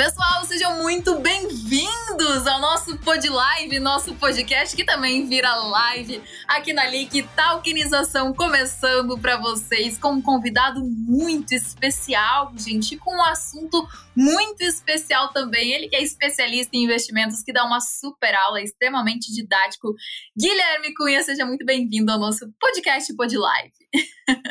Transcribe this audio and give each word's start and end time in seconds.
Pessoal, 0.00 0.42
sejam 0.46 0.78
muito 0.78 1.18
bem-vindos 1.18 2.46
ao 2.46 2.58
nosso 2.58 2.96
Pod 2.96 3.28
Live, 3.28 3.78
nosso 3.80 4.14
podcast 4.14 4.74
que 4.74 4.82
também 4.82 5.28
vira 5.28 5.54
live 5.54 6.22
aqui 6.48 6.72
na 6.72 6.86
Link 6.86 7.22
Talkinização 7.36 8.32
começando 8.32 9.18
para 9.18 9.36
vocês 9.36 9.98
com 9.98 10.12
um 10.12 10.22
convidado 10.22 10.80
muito 11.10 11.52
especial, 11.52 12.52
gente, 12.56 12.96
com 12.96 13.12
um 13.12 13.24
assunto 13.24 13.84
muito 14.16 14.62
especial 14.62 15.32
também. 15.32 15.72
Ele 15.72 15.88
que 15.88 15.96
é 15.96 16.02
especialista 16.02 16.70
em 16.76 16.84
investimentos, 16.84 17.42
que 17.42 17.52
dá 17.52 17.64
uma 17.64 17.80
super 17.80 18.32
aula 18.36 18.62
extremamente 18.62 19.34
didático. 19.34 19.92
Guilherme 20.38 20.94
Cunha, 20.94 21.20
seja 21.24 21.44
muito 21.44 21.66
bem-vindo 21.66 22.12
ao 22.12 22.20
nosso 22.20 22.48
podcast 22.60 23.12
Pod 23.16 23.36
Live. 23.36 23.72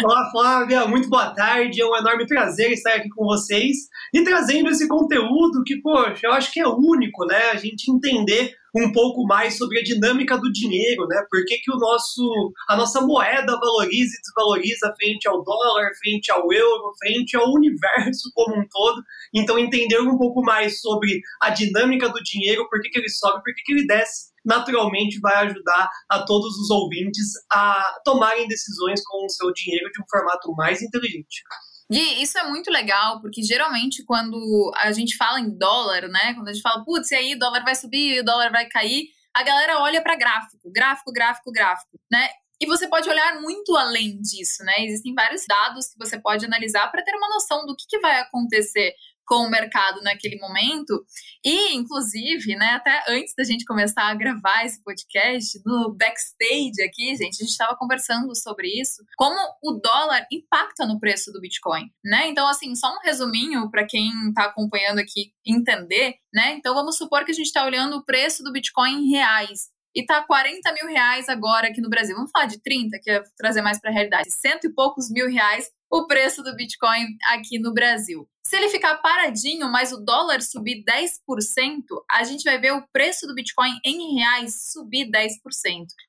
Olá, 0.03 0.29
Flávia, 0.31 0.85
muito 0.85 1.07
boa 1.07 1.33
tarde. 1.33 1.81
É 1.81 1.85
um 1.85 1.95
enorme 1.95 2.27
prazer 2.27 2.73
estar 2.73 2.95
aqui 2.95 3.07
com 3.07 3.23
vocês 3.23 3.77
e 4.13 4.21
trazendo 4.25 4.69
esse 4.69 4.85
conteúdo 4.85 5.63
que, 5.65 5.81
poxa, 5.81 6.27
eu 6.27 6.33
acho 6.33 6.51
que 6.51 6.59
é 6.59 6.67
único, 6.67 7.25
né? 7.25 7.51
A 7.53 7.55
gente 7.55 7.89
entender 7.89 8.53
um 8.75 8.91
pouco 8.91 9.25
mais 9.25 9.57
sobre 9.57 9.79
a 9.79 9.83
dinâmica 9.83 10.37
do 10.37 10.51
dinheiro, 10.51 11.07
né? 11.07 11.23
Por 11.29 11.43
que, 11.45 11.57
que 11.57 11.71
o 11.71 11.77
nosso, 11.77 12.53
a 12.67 12.75
nossa 12.75 13.01
moeda 13.01 13.57
valoriza 13.59 14.15
e 14.15 14.21
desvaloriza 14.21 14.93
frente 14.97 15.27
ao 15.27 15.43
dólar, 15.43 15.89
frente 16.01 16.31
ao 16.31 16.51
euro, 16.51 16.93
frente 16.99 17.35
ao 17.35 17.51
universo 17.51 18.31
como 18.33 18.59
um 18.59 18.67
todo. 18.69 19.03
Então, 19.33 19.57
entender 19.57 19.99
um 19.99 20.17
pouco 20.17 20.41
mais 20.41 20.79
sobre 20.81 21.21
a 21.41 21.49
dinâmica 21.49 22.09
do 22.09 22.21
dinheiro, 22.23 22.67
por 22.69 22.81
que, 22.81 22.89
que 22.89 22.99
ele 22.99 23.09
sobe, 23.09 23.43
por 23.43 23.53
que, 23.53 23.61
que 23.63 23.73
ele 23.73 23.87
desce, 23.87 24.29
naturalmente 24.45 25.19
vai 25.19 25.35
ajudar 25.47 25.89
a 26.07 26.23
todos 26.23 26.57
os 26.57 26.69
ouvintes 26.69 27.27
a 27.51 27.99
tomarem 28.03 28.47
decisões 28.47 29.01
com 29.03 29.25
o 29.25 29.29
seu 29.29 29.51
dinheiro 29.53 29.91
de 29.91 30.01
um 30.01 30.05
formato 30.09 30.53
mais 30.55 30.81
inteligente. 30.81 31.43
E 31.91 32.21
isso 32.21 32.37
é 32.37 32.43
muito 32.47 32.69
legal, 32.69 33.19
porque 33.19 33.41
geralmente 33.41 34.03
quando 34.03 34.71
a 34.75 34.91
gente 34.91 35.17
fala 35.17 35.39
em 35.39 35.49
dólar, 35.57 36.07
né? 36.07 36.35
Quando 36.35 36.49
a 36.49 36.53
gente 36.53 36.61
fala, 36.61 36.83
putz, 36.85 37.09
e 37.11 37.15
aí 37.15 37.33
o 37.33 37.39
dólar 37.39 37.63
vai 37.63 37.73
subir, 37.73 38.19
o 38.19 38.25
dólar 38.25 38.51
vai 38.51 38.67
cair, 38.67 39.07
a 39.33 39.41
galera 39.41 39.79
olha 39.79 40.01
para 40.01 40.15
gráfico, 40.15 40.71
gráfico, 40.71 41.11
gráfico, 41.11 41.51
gráfico, 41.51 41.99
né? 42.11 42.29
E 42.61 42.65
você 42.65 42.87
pode 42.87 43.09
olhar 43.09 43.39
muito 43.41 43.75
além 43.75 44.21
disso, 44.21 44.63
né? 44.63 44.73
Existem 44.79 45.13
vários 45.15 45.45
dados 45.47 45.87
que 45.87 45.97
você 45.97 46.19
pode 46.19 46.45
analisar 46.45 46.91
para 46.91 47.01
ter 47.01 47.15
uma 47.15 47.29
noção 47.29 47.65
do 47.65 47.75
que, 47.75 47.85
que 47.87 47.99
vai 47.99 48.19
acontecer 48.19 48.93
com 49.29 49.45
o 49.45 49.49
mercado 49.49 50.01
naquele 50.01 50.39
momento. 50.39 51.05
E, 51.45 51.75
inclusive, 51.75 52.55
né, 52.55 52.71
até 52.71 53.03
antes 53.07 53.35
da 53.37 53.43
gente 53.43 53.63
começar 53.63 54.05
a 54.05 54.15
gravar 54.15 54.65
esse 54.65 54.83
podcast, 54.83 55.61
no 55.63 55.95
backstage 55.95 56.81
aqui, 56.83 57.15
gente, 57.15 57.35
a 57.35 57.45
gente 57.45 57.51
estava 57.51 57.77
conversando 57.77 58.35
sobre 58.35 58.67
isso, 58.67 59.05
como 59.15 59.37
o 59.63 59.73
dólar 59.73 60.25
impacta 60.31 60.87
no 60.87 60.99
preço 60.99 61.31
do 61.31 61.39
Bitcoin, 61.39 61.91
né? 62.03 62.27
Então, 62.27 62.47
assim, 62.47 62.75
só 62.75 62.91
um 62.91 62.99
resuminho 63.03 63.69
para 63.69 63.85
quem 63.85 64.11
está 64.29 64.45
acompanhando 64.45 64.97
aqui 64.97 65.31
entender, 65.45 66.15
né? 66.33 66.53
Então, 66.53 66.73
vamos 66.73 66.97
supor 66.97 67.23
que 67.23 67.31
a 67.31 67.35
gente 67.35 67.45
está 67.45 67.63
olhando 67.63 67.97
o 67.97 68.03
preço 68.03 68.43
do 68.43 68.51
Bitcoin 68.51 69.03
em 69.03 69.11
reais 69.11 69.69
e 69.95 70.05
tá 70.05 70.23
40 70.23 70.73
mil 70.73 70.87
reais 70.87 71.29
agora 71.29 71.67
aqui 71.67 71.81
no 71.81 71.89
Brasil. 71.89 72.15
Vamos 72.15 72.31
falar 72.31 72.45
de 72.45 72.59
30, 72.59 72.99
que 72.99 73.11
é 73.11 73.23
trazer 73.37 73.61
mais 73.61 73.79
para 73.79 73.91
a 73.91 73.93
realidade. 73.93 74.31
Cento 74.31 74.65
e 74.65 74.73
poucos 74.73 75.09
mil 75.11 75.27
reais 75.27 75.69
o 75.91 76.05
preço 76.05 76.43
do 76.43 76.55
Bitcoin 76.55 77.05
aqui 77.25 77.59
no 77.59 77.73
Brasil. 77.73 78.27
Se 78.43 78.55
ele 78.55 78.69
ficar 78.69 78.97
paradinho, 78.97 79.71
mas 79.71 79.91
o 79.91 80.03
dólar 80.03 80.41
subir 80.41 80.83
10%, 80.83 81.83
a 82.09 82.23
gente 82.23 82.43
vai 82.43 82.59
ver 82.59 82.71
o 82.73 82.83
preço 82.91 83.27
do 83.27 83.35
Bitcoin 83.35 83.71
em 83.85 84.15
reais 84.15 84.71
subir 84.71 85.09
10%. 85.09 85.29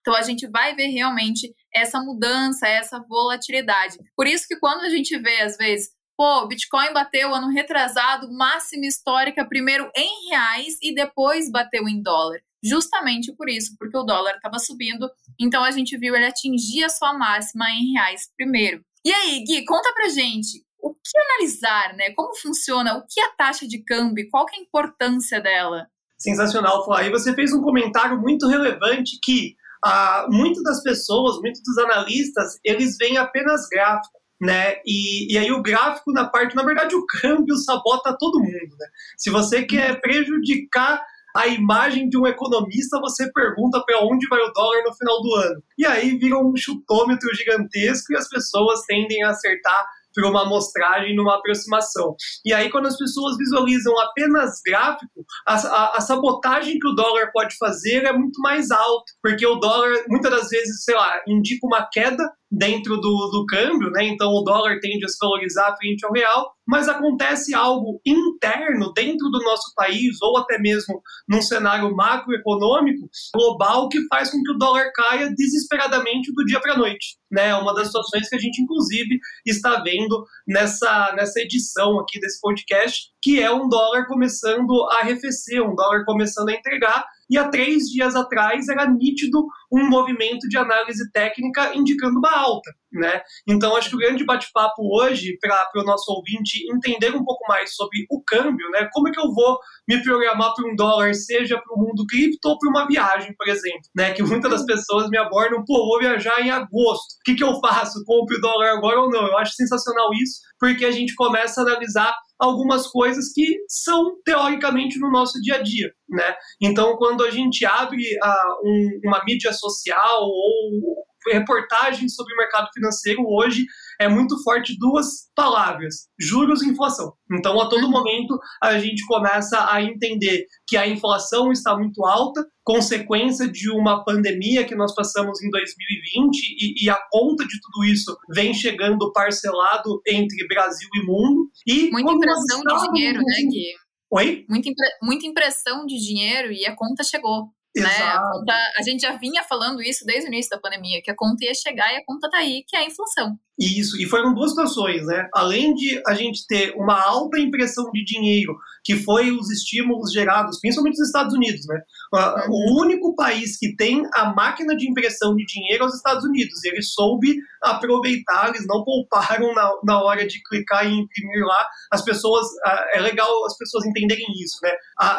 Então 0.01 0.15
a 0.15 0.23
gente 0.23 0.47
vai 0.49 0.75
ver 0.75 0.87
realmente 0.87 1.55
essa 1.75 2.01
mudança, 2.01 2.67
essa 2.67 2.99
volatilidade. 3.09 3.99
Por 4.17 4.27
isso 4.27 4.47
que 4.49 4.59
quando 4.59 4.83
a 4.83 4.89
gente 4.89 5.19
vê, 5.19 5.43
às 5.43 5.57
vezes, 5.57 5.91
pô, 6.17 6.47
Bitcoin 6.47 6.93
bateu 6.93 7.35
ano 7.35 7.49
retrasado, 7.49 8.33
máxima 8.33 8.87
histórica, 8.87 9.47
primeiro 9.47 9.91
em 9.97 10.31
reais 10.31 10.79
e 10.83 10.95
depois 10.95 11.51
bateu 11.51 11.89
em 11.89 12.03
dólar. 12.03 12.41
Justamente 12.63 13.35
por 13.35 13.49
isso, 13.49 13.75
porque 13.79 13.97
o 13.97 14.03
dólar 14.03 14.37
estava 14.37 14.59
subindo, 14.59 15.11
então 15.39 15.65
a 15.65 15.71
gente 15.71 15.97
viu 15.97 16.15
ele 16.15 16.27
atingir 16.27 16.85
a 16.85 16.91
sua 16.91 17.15
máxima 17.15 17.71
em 17.71 17.93
reais 17.93 18.31
primeiro. 18.37 18.85
E 19.05 19.13
aí, 19.13 19.45
Gui, 19.45 19.65
conta 19.65 19.93
pra 19.95 20.09
gente 20.09 20.65
o 20.83 20.93
que 20.95 21.19
analisar, 21.19 21.95
né? 21.95 22.11
Como 22.15 22.35
funciona, 22.37 22.97
o 22.97 23.07
que 23.07 23.21
é 23.21 23.25
a 23.25 23.33
taxa 23.33 23.67
de 23.67 23.83
câmbio, 23.83 24.29
qual 24.31 24.47
que 24.47 24.57
é 24.57 24.59
a 24.59 24.63
importância 24.63 25.41
dela? 25.41 25.87
Sensacional, 26.19 26.85
Flávia. 26.85 27.09
E 27.09 27.13
você 27.13 27.35
fez 27.35 27.53
um 27.53 27.63
comentário 27.63 28.21
muito 28.21 28.47
relevante 28.47 29.19
que 29.23 29.55
ah, 29.83 30.27
muitas 30.31 30.63
das 30.63 30.83
pessoas, 30.83 31.41
muitos 31.41 31.63
dos 31.63 31.79
analistas, 31.79 32.59
eles 32.65 32.97
veem 32.99 33.17
apenas 33.17 33.67
gráfico. 33.71 34.21
Né? 34.41 34.77
E, 34.87 35.35
e 35.35 35.39
aí 35.39 35.53
o 35.53 35.63
gráfico 35.63 36.13
na 36.13 36.27
parte, 36.27 36.57
na 36.57 36.63
verdade, 36.63 36.95
o 36.95 37.05
câmbio 37.07 37.57
sabota 37.57 38.17
todo 38.19 38.41
mundo. 38.41 38.77
Né? 38.79 38.87
Se 39.19 39.29
você 39.29 39.65
quer 39.65 40.01
prejudicar 40.01 41.03
a 41.37 41.47
imagem 41.47 42.09
de 42.09 42.19
um 42.19 42.27
economista, 42.27 43.01
você 43.01 43.31
pergunta 43.33 43.83
para 43.85 44.05
onde 44.05 44.27
vai 44.29 44.41
o 44.41 44.53
dólar 44.53 44.83
no 44.85 44.95
final 44.95 45.23
do 45.23 45.35
ano. 45.37 45.63
E 45.79 45.87
aí 45.87 46.19
vira 46.19 46.39
um 46.39 46.53
chutômetro 46.57 47.29
gigantesco 47.35 48.13
e 48.13 48.17
as 48.17 48.29
pessoas 48.29 48.83
tendem 48.87 49.23
a 49.23 49.31
acertar 49.31 49.87
por 50.15 50.25
uma 50.25 50.43
amostragem 50.43 51.15
numa 51.15 51.37
aproximação. 51.37 52.15
E 52.45 52.53
aí, 52.53 52.71
quando 52.71 52.87
as 52.87 52.97
pessoas 52.97 53.37
visualizam 53.37 53.99
apenas 54.01 54.61
gráfico, 54.65 55.25
a, 55.47 55.55
a, 55.55 55.97
a, 55.97 56.01
sabotagem 56.01 56.79
que 56.79 56.89
o 56.89 56.95
dólar 56.95 57.31
pode 57.33 57.57
fazer 57.57 58.05
é 58.05 58.13
muito 58.13 58.41
mais 58.41 58.71
alta, 58.71 59.13
porque 59.23 59.47
o 59.47 59.57
dólar, 59.57 59.93
muitas 60.09 60.31
das 60.31 60.49
vezes, 60.49 60.85
sei 60.85 60.95
lá, 60.95 61.21
indica 61.27 61.67
uma 61.67 61.89
queda 61.91 62.29
dentro 62.51 62.97
do, 62.97 63.31
do 63.31 63.47
câmbio, 63.47 63.91
né? 63.91 64.05
Então 64.05 64.33
o 64.33 64.43
dólar 64.43 64.81
tende 64.81 65.05
a 65.05 65.09
se 65.09 65.17
valorizar 65.21 65.77
frente 65.77 66.05
ao 66.05 66.13
real, 66.13 66.53
mas 66.67 66.89
acontece 66.89 67.55
algo 67.55 68.01
interno 68.05 68.93
dentro 68.93 69.29
do 69.31 69.39
nosso 69.39 69.73
país 69.75 70.21
ou 70.21 70.37
até 70.37 70.59
mesmo 70.59 71.01
num 71.29 71.41
cenário 71.41 71.95
macroeconômico 71.95 73.09
global 73.35 73.89
que 73.89 74.05
faz 74.09 74.31
com 74.31 74.43
que 74.43 74.53
o 74.53 74.59
dólar 74.59 74.91
caia 74.93 75.33
desesperadamente 75.37 76.33
do 76.33 76.45
dia 76.45 76.61
para 76.61 76.75
a 76.75 76.79
noite, 76.79 77.17
né? 77.31 77.51
É 77.51 77.55
uma 77.55 77.73
das 77.73 77.87
situações 77.87 78.29
que 78.29 78.37
a 78.37 78.41
gente 78.41 78.61
inclusive 78.61 79.19
está 79.47 79.81
vendo 79.83 80.25
nessa 80.47 81.15
nessa 81.17 81.41
edição 81.41 82.01
aqui 82.01 82.19
desse 82.19 82.41
podcast, 82.41 83.11
que 83.23 83.41
é 83.41 83.51
um 83.51 83.69
dólar 83.69 84.07
começando 84.07 84.73
a 84.91 85.01
arrefecer, 85.01 85.63
um 85.63 85.77
dólar 85.77 86.05
começando 86.05 86.49
a 86.49 86.55
entregar 86.55 87.05
e 87.31 87.39
há 87.39 87.49
três 87.49 87.85
dias 87.85 88.17
atrás 88.17 88.69
era 88.69 88.91
nítido 88.91 89.47
um 89.73 89.89
movimento 89.89 90.49
de 90.49 90.59
análise 90.59 91.11
técnica 91.13 91.75
indicando 91.77 92.19
uma 92.19 92.37
alta. 92.37 92.71
Né? 92.93 93.23
Então, 93.49 93.77
acho 93.77 93.89
que 93.89 93.95
o 93.95 94.01
grande 94.01 94.25
bate-papo 94.25 94.83
hoje, 94.99 95.39
para 95.41 95.71
o 95.77 95.85
nosso 95.85 96.11
ouvinte 96.11 96.67
entender 96.75 97.15
um 97.15 97.25
pouco 97.25 97.47
mais 97.47 97.73
sobre 97.77 98.05
o 98.11 98.21
câmbio, 98.27 98.69
né? 98.71 98.89
como 98.93 99.09
é 99.09 99.13
que 99.13 99.21
eu 99.21 99.33
vou 99.33 99.59
me 99.89 100.03
programar 100.03 100.53
para 100.55 100.69
um 100.69 100.75
dólar, 100.75 101.15
seja 101.15 101.57
para 101.57 101.73
o 101.73 101.79
mundo 101.79 102.05
cripto 102.09 102.49
ou 102.49 102.59
para 102.59 102.69
uma 102.69 102.89
viagem, 102.89 103.33
por 103.39 103.49
exemplo. 103.49 103.83
Né? 103.95 104.13
Que 104.13 104.25
muitas 104.25 104.51
das 104.51 104.67
pessoas 104.67 105.09
me 105.09 105.17
abordam, 105.17 105.63
pô, 105.65 105.87
vou 105.87 106.01
viajar 106.01 106.41
em 106.41 106.51
agosto, 106.51 107.13
o 107.21 107.23
que, 107.25 107.37
que 107.37 107.45
eu 107.45 107.61
faço? 107.61 108.03
Compre 108.05 108.39
o 108.39 108.41
dólar 108.41 108.73
agora 108.73 109.01
ou 109.03 109.09
não? 109.09 109.25
Eu 109.29 109.39
acho 109.39 109.53
sensacional 109.53 110.11
isso, 110.15 110.41
porque 110.59 110.85
a 110.85 110.91
gente 110.91 111.15
começa 111.15 111.61
a 111.61 111.65
analisar 111.65 112.13
algumas 112.41 112.87
coisas 112.87 113.33
que 113.33 113.59
são 113.69 114.17
teoricamente 114.25 114.99
no 114.99 115.11
nosso 115.11 115.41
dia 115.43 115.57
a 115.57 115.63
dia, 115.63 115.93
né? 116.09 116.35
Então, 116.61 116.97
quando 116.97 117.23
a 117.23 117.31
gente 117.31 117.65
abre 117.67 118.03
uh, 118.03 118.67
um, 118.67 119.01
uma 119.05 119.23
mídia 119.25 119.53
social 119.53 120.23
ou 120.23 121.05
reportagens 121.29 122.15
sobre 122.15 122.33
o 122.33 122.37
mercado 122.37 122.69
financeiro 122.73 123.23
hoje 123.27 123.67
é 124.01 124.09
muito 124.09 124.43
forte 124.43 124.77
duas 124.79 125.31
palavras: 125.37 126.09
juros 126.19 126.63
e 126.63 126.69
inflação. 126.69 127.13
Então, 127.31 127.61
a 127.61 127.69
todo 127.69 127.91
momento, 127.91 128.39
a 128.63 128.79
gente 128.79 129.05
começa 129.07 129.71
a 129.71 129.83
entender 129.83 130.47
que 130.67 130.77
a 130.77 130.89
inflação 130.89 131.53
está 131.53 131.77
muito 131.77 132.05
alta, 132.05 132.45
consequência 132.65 133.47
de 133.47 133.71
uma 133.71 134.03
pandemia 134.03 134.65
que 134.65 134.75
nós 134.75 134.95
passamos 134.95 135.43
em 135.43 135.51
2020, 135.51 136.37
e, 136.39 136.85
e 136.85 136.91
a 136.91 136.99
conta 137.11 137.45
de 137.45 137.61
tudo 137.61 137.85
isso 137.85 138.17
vem 138.35 138.55
chegando 138.55 139.13
parcelado 139.13 140.01
entre 140.09 140.49
Brasil 140.49 140.89
e 140.95 141.07
mundo. 141.07 141.51
E 141.67 141.91
Muita 141.91 142.13
impressão 142.13 142.61
de 142.63 142.93
dinheiro, 142.93 143.19
né, 143.19 143.35
Gui? 143.51 143.91
Oi? 144.13 144.45
Muita, 144.49 144.69
impre 144.69 144.87
muita 145.03 145.27
impressão 145.27 145.87
de 145.87 145.97
dinheiro 145.97 146.51
e 146.51 146.67
a 146.67 146.75
conta 146.75 147.05
chegou. 147.05 147.49
Né? 147.77 147.85
A, 147.85 148.21
conta, 148.33 148.53
a 148.79 148.83
gente 148.83 149.03
já 149.03 149.17
vinha 149.17 149.45
falando 149.45 149.81
isso 149.81 150.05
desde 150.05 150.29
o 150.29 150.33
início 150.33 150.51
da 150.51 150.59
pandemia, 150.59 151.01
que 151.03 151.11
a 151.11 151.17
conta 151.17 151.45
ia 151.45 151.55
chegar 151.55 151.93
e 151.93 151.99
a 151.99 152.05
conta 152.05 152.29
tá 152.29 152.39
aí, 152.39 152.65
que 152.67 152.77
é 152.77 152.81
a 152.81 152.87
inflação. 152.87 153.39
Isso, 153.61 154.01
e 154.01 154.07
foram 154.07 154.33
duas 154.33 154.51
situações, 154.53 155.05
né? 155.05 155.29
Além 155.35 155.75
de 155.75 156.01
a 156.07 156.15
gente 156.15 156.47
ter 156.47 156.73
uma 156.77 156.99
alta 156.99 157.39
impressão 157.39 157.91
de 157.93 158.03
dinheiro, 158.03 158.57
que 158.83 158.97
foi 158.97 159.31
os 159.31 159.51
estímulos 159.51 160.11
gerados, 160.15 160.59
principalmente 160.59 160.99
nos 160.99 161.09
Estados 161.09 161.35
Unidos, 161.35 161.67
né? 161.67 161.79
Uhum. 162.15 162.51
O 162.51 162.81
único 162.81 163.15
país 163.15 163.59
que 163.59 163.77
tem 163.77 164.03
a 164.15 164.33
máquina 164.33 164.75
de 164.75 164.89
impressão 164.89 165.37
de 165.37 165.45
dinheiro 165.45 165.85
é 165.85 165.87
os 165.87 165.95
Estados 165.95 166.25
Unidos. 166.25 166.65
E 166.65 166.69
ele 166.69 166.81
soube 166.81 167.37
aproveitar, 167.63 168.49
eles 168.49 168.67
não 168.67 168.83
pouparam 168.83 169.55
na, 169.55 169.71
na 169.85 170.03
hora 170.03 170.27
de 170.27 170.41
clicar 170.43 170.87
e 170.87 170.99
imprimir 170.99 171.45
lá. 171.45 171.67
As 171.93 172.03
pessoas, 172.03 172.47
é 172.95 173.01
legal 173.01 173.45
as 173.45 173.59
pessoas 173.59 173.85
entenderem 173.85 174.27
isso, 174.43 174.57
né? 174.63 174.71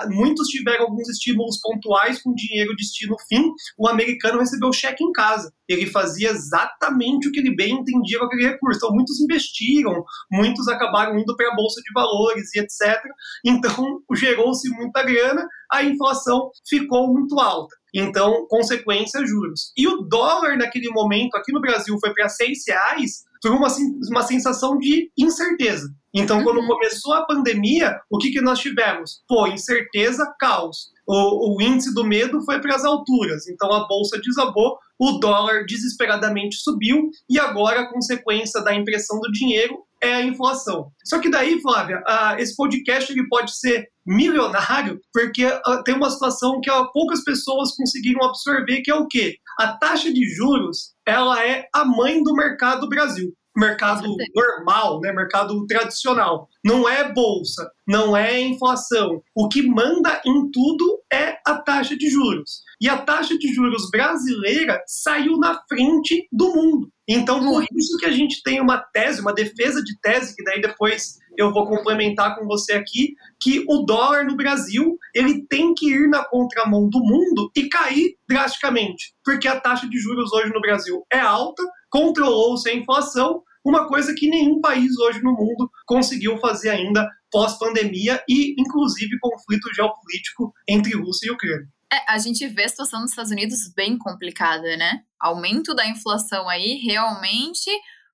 Muitos 0.09 0.47
tiveram 0.47 0.85
alguns 0.85 1.07
estímulos 1.09 1.59
pontuais 1.61 2.19
com 2.23 2.33
dinheiro 2.33 2.75
destino 2.75 3.15
fim, 3.29 3.51
o 3.77 3.87
americano 3.87 4.39
recebeu 4.39 4.73
cheque 4.73 5.03
em 5.03 5.11
casa 5.11 5.53
ele 5.71 5.87
fazia 5.87 6.29
exatamente 6.29 7.27
o 7.27 7.31
que 7.31 7.39
ele 7.39 7.55
bem 7.55 7.73
entendia 7.73 8.19
com 8.19 8.25
aquele 8.25 8.47
recurso. 8.47 8.77
Então, 8.77 8.95
muitos 8.95 9.19
investiram, 9.19 10.03
muitos 10.31 10.67
acabaram 10.67 11.17
indo 11.17 11.35
para 11.35 11.51
a 11.51 11.55
Bolsa 11.55 11.81
de 11.81 11.93
Valores 11.93 12.53
e 12.55 12.59
etc. 12.59 13.01
Então, 13.45 14.01
gerou-se 14.15 14.69
muita 14.69 15.03
grana, 15.03 15.47
a 15.71 15.83
inflação 15.83 16.49
ficou 16.67 17.13
muito 17.13 17.39
alta. 17.39 17.75
Então, 17.93 18.45
consequência, 18.49 19.25
juros. 19.25 19.71
E 19.75 19.87
o 19.87 20.03
dólar, 20.03 20.57
naquele 20.57 20.89
momento, 20.89 21.35
aqui 21.35 21.51
no 21.51 21.61
Brasil, 21.61 21.97
foi 21.99 22.13
para 22.13 22.29
seis 22.29 22.59
reais, 22.67 23.23
foi 23.41 23.51
uma, 23.51 23.67
uma 24.09 24.21
sensação 24.23 24.77
de 24.77 25.11
incerteza. 25.17 25.89
Então, 26.13 26.39
uhum. 26.39 26.43
quando 26.43 26.67
começou 26.67 27.13
a 27.13 27.25
pandemia, 27.25 27.97
o 28.09 28.17
que, 28.17 28.31
que 28.31 28.41
nós 28.41 28.59
tivemos? 28.59 29.23
Pô, 29.27 29.47
incerteza, 29.47 30.31
caos. 30.39 30.89
O, 31.07 31.55
o 31.55 31.61
índice 31.61 31.93
do 31.93 32.03
medo 32.03 32.41
foi 32.41 32.59
para 32.59 32.75
as 32.75 32.83
alturas. 32.83 33.47
Então, 33.47 33.71
a 33.71 33.87
bolsa 33.87 34.19
desabou, 34.19 34.77
o 34.99 35.13
dólar 35.13 35.65
desesperadamente 35.65 36.57
subiu 36.57 37.09
e 37.29 37.39
agora 37.39 37.81
a 37.81 37.91
consequência 37.91 38.61
da 38.61 38.75
impressão 38.75 39.19
do 39.19 39.31
dinheiro 39.31 39.79
é 40.03 40.15
a 40.15 40.23
inflação. 40.23 40.91
Só 41.05 41.19
que 41.19 41.29
daí, 41.29 41.61
Flávia, 41.61 41.97
uh, 42.07 42.39
esse 42.39 42.55
podcast 42.55 43.11
ele 43.11 43.27
pode 43.27 43.57
ser 43.57 43.87
milionário 44.05 44.99
porque 45.13 45.45
uh, 45.45 45.83
tem 45.83 45.95
uma 45.95 46.09
situação 46.09 46.59
que 46.59 46.69
uh, 46.69 46.91
poucas 46.91 47.23
pessoas 47.23 47.75
conseguiram 47.75 48.23
absorver, 48.23 48.81
que 48.81 48.91
é 48.91 48.95
o 48.95 49.07
quê? 49.07 49.35
A 49.59 49.73
taxa 49.77 50.11
de 50.11 50.25
juros 50.35 50.93
ela 51.05 51.45
é 51.45 51.67
a 51.73 51.85
mãe 51.85 52.21
do 52.23 52.33
mercado 52.33 52.87
Brasil 52.87 53.33
mercado 53.55 54.07
normal, 54.33 54.99
né, 55.01 55.11
mercado 55.11 55.65
tradicional. 55.67 56.47
Não 56.63 56.87
é 56.87 57.11
bolsa, 57.11 57.69
não 57.87 58.15
é 58.15 58.39
inflação. 58.39 59.21
O 59.35 59.49
que 59.49 59.61
manda 59.61 60.21
em 60.25 60.49
tudo 60.51 61.01
é 61.11 61.37
a 61.45 61.55
taxa 61.57 61.95
de 61.95 62.09
juros. 62.09 62.61
E 62.79 62.87
a 62.87 62.97
taxa 62.97 63.37
de 63.37 63.53
juros 63.53 63.89
brasileira 63.91 64.81
saiu 64.87 65.37
na 65.37 65.61
frente 65.67 66.27
do 66.31 66.53
mundo. 66.55 66.89
Então, 67.07 67.43
por 67.43 67.63
isso 67.75 67.97
que 67.97 68.05
a 68.05 68.11
gente 68.11 68.41
tem 68.41 68.61
uma 68.61 68.77
tese, 68.77 69.21
uma 69.21 69.33
defesa 69.33 69.83
de 69.83 69.99
tese, 69.99 70.35
que 70.35 70.43
daí 70.43 70.61
depois 70.61 71.17
eu 71.37 71.51
vou 71.51 71.67
complementar 71.67 72.35
com 72.35 72.45
você 72.45 72.73
aqui, 72.73 73.15
que 73.39 73.65
o 73.67 73.79
dólar 73.79 74.25
no 74.25 74.35
Brasil 74.35 74.97
ele 75.13 75.45
tem 75.47 75.73
que 75.73 75.89
ir 75.89 76.07
na 76.07 76.23
contramão 76.23 76.89
do 76.89 76.99
mundo 76.99 77.51
e 77.55 77.67
cair 77.69 78.15
drasticamente, 78.27 79.13
porque 79.23 79.47
a 79.47 79.59
taxa 79.59 79.87
de 79.87 79.97
juros 79.97 80.31
hoje 80.33 80.51
no 80.53 80.61
Brasil 80.61 81.03
é 81.11 81.19
alta, 81.19 81.63
controlou-se 81.89 82.69
a 82.69 82.73
inflação, 82.73 83.43
uma 83.63 83.87
coisa 83.87 84.13
que 84.15 84.29
nenhum 84.29 84.59
país 84.59 84.97
hoje 84.97 85.21
no 85.21 85.33
mundo 85.33 85.69
conseguiu 85.85 86.37
fazer 86.39 86.69
ainda 86.69 87.07
pós-pandemia 87.31 88.21
e, 88.27 88.55
inclusive, 88.59 89.17
conflito 89.19 89.73
geopolítico 89.73 90.53
entre 90.67 90.95
Rússia 90.95 91.27
e 91.27 91.31
Ucrânia. 91.31 91.67
É, 91.93 92.11
a 92.11 92.17
gente 92.17 92.47
vê 92.47 92.63
a 92.63 92.69
situação 92.69 93.01
nos 93.01 93.11
Estados 93.11 93.31
Unidos 93.31 93.71
bem 93.75 93.97
complicada, 93.97 94.77
né? 94.77 95.01
Aumento 95.19 95.73
da 95.73 95.87
inflação 95.87 96.47
aí, 96.49 96.79
realmente. 96.83 97.69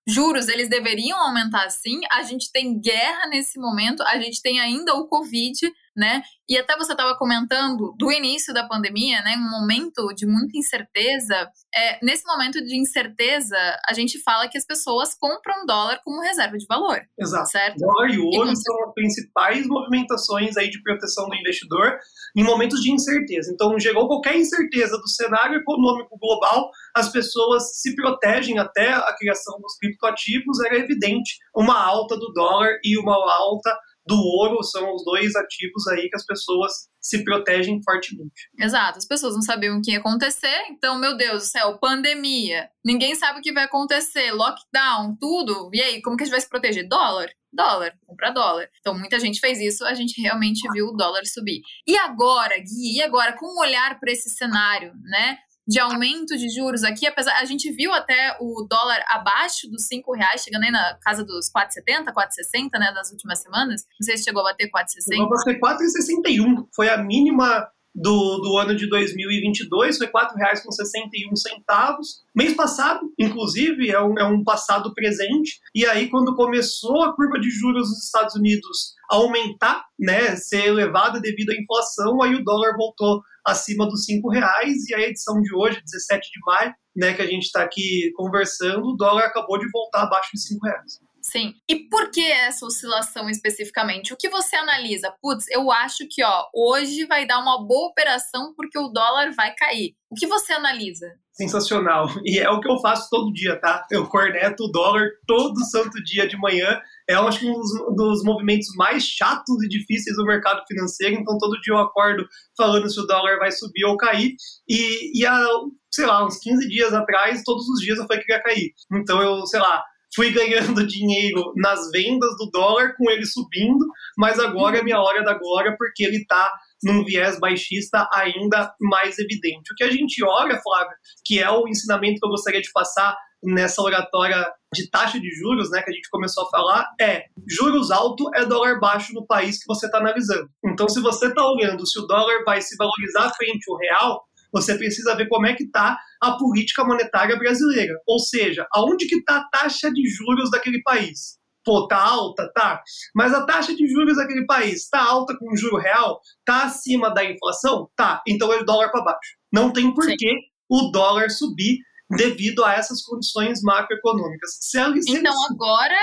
Juros, 0.08 0.48
eles 0.48 0.70
deveriam 0.70 1.20
aumentar 1.20 1.70
sim. 1.70 2.00
A 2.10 2.24
gente 2.24 2.50
tem 2.50 2.80
guerra 2.80 3.28
nesse 3.28 3.60
momento, 3.60 4.02
a 4.04 4.18
gente 4.20 4.42
tem 4.42 4.60
ainda 4.60 4.96
o 4.96 5.06
Covid, 5.06 5.60
né? 5.98 6.22
E 6.48 6.58
até 6.58 6.78
você 6.78 6.92
estava 6.92 7.18
comentando 7.18 7.94
do 7.98 8.12
início 8.12 8.54
da 8.54 8.68
pandemia, 8.68 9.22
né? 9.22 9.36
Um 9.36 9.50
momento 9.50 10.08
de 10.16 10.28
muita 10.28 10.58
incerteza. 10.58 11.50
É, 11.76 12.06
nesse 12.06 12.26
momento 12.26 12.64
de 12.64 12.80
incerteza, 12.80 13.58
a 13.90 13.94
gente 13.94 14.22
fala 14.22 14.48
que 14.48 14.58
as 14.58 14.66
pessoas 14.66 15.16
compram 15.16 15.66
dólar 15.66 16.00
como 16.04 16.22
reserva 16.22 16.56
de 16.58 16.66
valor. 16.68 17.02
Exato. 17.20 17.50
Certo? 17.50 17.80
Dólar 17.80 18.10
e 18.12 18.20
ouro 18.20 18.52
e 18.52 18.56
são 18.56 18.84
as 18.86 18.94
principais 18.94 19.68
movimentações 19.68 20.56
aí 20.56 20.70
de 20.70 20.82
proteção 20.84 21.28
do 21.28 21.36
investidor 21.36 21.98
em 22.38 22.44
momentos 22.44 22.80
de 22.82 22.92
incerteza. 22.92 23.52
Então, 23.52 23.78
gerou 23.80 24.08
qualquer 24.08 24.38
incerteza 24.38 24.98
do 24.98 25.10
cenário 25.10 25.58
econômico 25.58 26.18
global, 26.20 26.70
as 26.96 27.10
pessoas 27.12 27.82
se 27.82 27.96
protegem 27.96 28.60
até 28.60 28.92
a 28.94 29.16
criação 29.18 29.60
dos 29.60 29.76
criptoativos, 29.78 30.64
era 30.64 30.78
evidente 30.78 31.38
uma 31.56 31.84
alta 31.84 32.16
do 32.16 32.32
dólar 32.34 32.80
e 32.84 32.98
uma 33.00 33.16
alta 33.16 33.76
do 34.08 34.16
ouro 34.16 34.64
são 34.64 34.94
os 34.94 35.04
dois 35.04 35.36
ativos 35.36 35.88
aí 35.88 36.10
que 36.10 36.16
as 36.16 36.26
pessoas 36.26 36.72
se 37.00 37.24
protegem 37.24 37.82
fortemente. 37.84 38.50
Exato, 38.60 38.98
as 38.98 39.06
pessoas 39.06 39.34
não 39.34 39.42
sabiam 39.42 39.78
o 39.78 39.82
que 39.82 39.92
ia 39.92 40.00
acontecer, 40.00 40.66
então, 40.70 41.00
meu 41.00 41.16
Deus 41.16 41.44
do 41.44 41.48
céu, 41.48 41.78
pandemia, 41.78 42.70
ninguém 42.84 43.16
sabe 43.16 43.40
o 43.40 43.42
que 43.42 43.54
vai 43.54 43.64
acontecer, 43.64 44.32
lockdown, 44.32 45.16
tudo, 45.20 45.70
e 45.74 45.82
aí, 45.82 46.02
como 46.02 46.18
que 46.18 46.24
a 46.24 46.26
gente 46.26 46.34
vai 46.34 46.42
se 46.42 46.50
proteger? 46.50 46.88
Dólar? 46.88 47.30
Dólar, 47.52 47.94
comprar 48.06 48.32
dólar. 48.32 48.70
Então, 48.80 48.98
muita 48.98 49.20
gente 49.20 49.40
fez 49.40 49.60
isso, 49.60 49.86
a 49.86 49.94
gente 49.94 50.22
realmente 50.22 50.70
viu 50.74 50.88
o 50.88 50.96
dólar 50.96 51.26
subir. 51.26 51.62
E 51.88 51.98
agora, 51.98 52.56
Gui, 52.58 52.98
e 52.98 53.02
agora, 53.02 53.34
com 53.38 53.46
um 53.46 53.60
olhar 53.60 54.00
para 54.00 54.12
esse 54.12 54.30
cenário, 54.30 54.94
né? 55.04 55.38
De 55.68 55.80
aumento 55.80 56.38
de 56.38 56.50
juros 56.50 56.84
aqui, 56.84 57.06
apesar 57.06 57.38
a 57.40 57.46
gente 57.46 57.72
viu 57.72 57.92
até 57.92 58.38
o 58.40 58.66
dólar 58.70 59.04
abaixo 59.10 59.70
dos 59.70 59.86
cinco 59.86 60.14
reais, 60.14 60.42
chegando 60.42 60.64
aí 60.64 60.72
na 60.72 60.98
casa 61.02 61.26
dos 61.26 61.52
4,70, 61.52 62.14
4,60, 62.14 62.80
né, 62.80 62.92
nas 62.92 63.12
últimas 63.12 63.40
semanas. 63.40 63.84
Não 64.00 64.06
sei 64.06 64.18
se 64.18 64.24
chegou 64.24 64.42
a 64.42 64.52
bater 64.52 64.70
4,60. 64.70 65.14
Chegou 65.14 65.26
a 65.26 65.30
bater 65.30 65.60
4,61. 65.60 66.68
Foi 66.74 66.90
a 66.90 66.98
mínima 66.98 67.68
do, 67.98 68.38
do 68.42 68.58
ano 68.58 68.76
de 68.76 68.88
2022, 68.88 69.98
foi 69.98 70.08
R$ 70.08 70.14
4,61. 70.14 72.00
Mês 72.36 72.54
passado, 72.54 73.02
inclusive, 73.18 73.90
é 73.90 74.00
um, 74.00 74.18
é 74.20 74.24
um 74.24 74.44
passado 74.44 74.94
presente. 74.94 75.60
E 75.74 75.86
aí, 75.86 76.08
quando 76.10 76.36
começou 76.36 77.04
a 77.04 77.16
curva 77.16 77.40
de 77.40 77.50
juros 77.50 77.90
dos 77.90 78.06
Estados 78.06 78.36
Unidos 78.36 78.94
aumentar, 79.10 79.84
né, 80.00 80.36
ser 80.36 80.68
elevada 80.68 81.20
devido 81.20 81.50
à 81.50 81.56
inflação, 81.56 82.22
aí 82.22 82.36
o 82.36 82.44
dólar 82.44 82.76
voltou 82.78 83.22
acima 83.48 83.88
dos 83.88 84.04
cinco 84.04 84.30
reais 84.30 84.88
e 84.90 84.94
a 84.94 85.00
edição 85.00 85.40
de 85.42 85.56
hoje, 85.56 85.82
17 85.82 86.30
de 86.30 86.40
maio, 86.46 86.74
né, 86.96 87.14
que 87.14 87.22
a 87.22 87.26
gente 87.26 87.44
está 87.44 87.64
aqui 87.64 88.12
conversando, 88.16 88.86
o 88.86 88.96
dólar 88.98 89.26
acabou 89.26 89.58
de 89.58 89.70
voltar 89.72 90.04
abaixo 90.04 90.30
de 90.34 90.42
cinco 90.42 90.66
reais. 90.66 91.00
Sim. 91.22 91.54
E 91.70 91.90
por 91.90 92.10
que 92.10 92.32
essa 92.32 92.66
oscilação 92.66 93.30
especificamente? 93.30 94.14
O 94.14 94.18
que 94.18 94.30
você 94.30 94.56
analisa? 94.56 95.14
Putz, 95.22 95.46
eu 95.50 95.70
acho 95.70 96.08
que 96.10 96.24
ó, 96.24 96.46
hoje 96.56 97.06
vai 97.06 97.28
dar 97.28 97.40
uma 97.40 97.66
boa 97.66 97.90
operação 97.90 98.54
porque 98.56 98.80
o 98.80 98.88
dólar 98.88 99.34
vai 99.36 99.54
cair. 99.54 99.94
O 100.10 100.16
que 100.16 100.26
você 100.26 100.54
analisa? 100.54 101.06
Sensacional. 101.34 102.08
E 102.24 102.40
é 102.40 102.50
o 102.50 102.62
que 102.62 102.70
eu 102.70 102.80
faço 102.80 103.10
todo 103.10 103.34
dia, 103.34 103.60
tá? 103.60 103.86
Eu 103.92 104.08
corneto 104.08 104.64
o 104.64 104.72
dólar 104.72 105.06
todo 105.28 105.66
santo 105.66 106.02
dia 106.02 106.28
de 106.28 106.38
manhã. 106.38 106.80
É, 107.10 107.14
acho 107.14 107.40
que 107.40 107.50
um 107.50 107.54
dos, 107.54 107.96
dos 107.96 108.24
movimentos 108.24 108.68
mais 108.76 109.04
chatos 109.04 109.64
e 109.64 109.70
difíceis 109.70 110.18
do 110.18 110.26
mercado 110.26 110.62
financeiro. 110.68 111.16
Então, 111.16 111.38
todo 111.38 111.60
dia 111.62 111.74
eu 111.74 111.80
acordo 111.80 112.28
falando 112.58 112.90
se 112.90 113.00
o 113.00 113.06
dólar 113.06 113.38
vai 113.38 113.52
subir 113.52 113.86
ou 113.86 113.96
cair. 113.96 114.36
E, 114.68 115.20
e 115.20 115.26
há, 115.26 115.48
sei 115.92 116.06
lá, 116.06 116.26
uns 116.26 116.38
15 116.40 116.68
dias 116.68 116.94
atrás, 116.94 117.44
todos 117.46 117.68
os 117.70 117.80
dias 117.80 117.98
eu 117.98 118.06
falei 118.06 118.24
que 118.24 118.32
ia 118.32 118.44
cair. 118.44 118.74
Então, 118.92 119.22
eu, 119.22 119.46
sei 119.46 119.60
lá, 119.60 119.82
fui 120.14 120.32
ganhando 120.34 120.86
dinheiro 120.86 121.54
nas 121.56 121.90
vendas 121.92 122.36
do 122.38 122.50
dólar 122.52 122.96
com 122.98 123.10
ele 123.10 123.26
subindo, 123.26 123.86
mas 124.18 124.40
agora 124.40 124.80
é 124.80 124.84
minha 124.84 125.00
hora 125.00 125.24
da 125.24 125.38
glória 125.38 125.76
porque 125.78 126.04
ele 126.04 126.18
está 126.18 126.52
num 126.84 127.04
viés 127.04 127.40
baixista 127.40 128.08
ainda 128.14 128.72
mais 128.80 129.18
evidente. 129.18 129.72
O 129.72 129.76
que 129.76 129.84
a 129.84 129.92
gente 129.92 130.24
olha, 130.24 130.60
Flávio, 130.62 130.96
que 131.26 131.40
é 131.40 131.50
o 131.50 131.68
ensinamento 131.68 132.20
que 132.20 132.26
eu 132.26 132.32
gostaria 132.32 132.62
de 132.62 132.72
passar 132.72 133.18
nessa 133.44 133.82
oratória 133.82 134.52
de 134.74 134.90
taxa 134.90 135.20
de 135.20 135.30
juros, 135.36 135.70
né, 135.72 135.82
que 135.82 135.90
a 135.90 135.94
gente 135.94 136.10
começou 136.10 136.46
a 136.46 136.50
falar, 136.50 136.88
é 137.00 137.26
juros 137.48 137.92
alto 137.92 138.30
é 138.36 138.46
dólar 138.46 138.80
baixo 138.80 139.14
no 139.14 139.26
país 139.26 139.60
que 139.60 139.68
você 139.68 139.86
está 139.86 140.00
analisando. 140.00 140.50
Então, 140.66 140.90
se 140.90 141.00
você 141.02 141.28
está 141.28 141.46
olhando 141.46 141.86
se 141.86 142.00
o 142.00 142.06
dólar 142.06 142.44
vai 142.46 142.62
se 142.62 142.76
valorizar 142.76 143.34
frente 143.36 143.66
ao 143.70 143.78
real, 143.78 144.28
você 144.52 144.76
precisa 144.76 145.16
ver 145.16 145.28
como 145.28 145.46
é 145.46 145.54
que 145.54 145.64
está 145.64 145.98
a 146.22 146.32
política 146.38 146.84
monetária 146.84 147.38
brasileira. 147.38 147.94
Ou 148.08 148.20
seja, 148.20 148.66
aonde 148.74 149.08
que 149.08 149.18
está 149.18 149.38
a 149.38 149.50
taxa 149.50 149.92
de 149.92 150.08
juros 150.10 150.50
daquele 150.50 150.82
país? 150.82 151.38
Pô, 151.64 151.86
tá 151.86 151.98
alta? 151.98 152.50
Tá. 152.54 152.82
Mas 153.14 153.34
a 153.34 153.46
taxa 153.46 153.76
de 153.76 153.88
juros 153.88 154.16
daquele 154.16 154.46
país 154.46 154.84
está 154.84 155.04
alta 155.04 155.38
com 155.38 155.52
o 155.52 155.58
juro 155.58 155.78
real? 155.78 156.22
Tá 156.46 156.64
acima 156.64 157.14
da 157.14 157.26
inflação? 157.26 157.90
Tá. 157.96 158.22
Então 158.26 158.52
é 158.54 158.64
dólar 158.64 158.90
para 158.90 159.04
baixo. 159.04 159.36
Não 159.52 159.72
tem 159.72 159.94
por 159.94 160.06
que 160.06 160.34
o 160.70 160.90
dólar 160.92 161.30
subir 161.30 161.80
devido 162.10 162.64
a 162.64 162.74
essas 162.74 163.02
condições 163.02 163.62
macroeconômicas. 163.62 164.58
Se 164.62 164.78
ela, 164.78 164.96
se 165.02 165.12
então 165.12 165.34
agora 165.50 165.98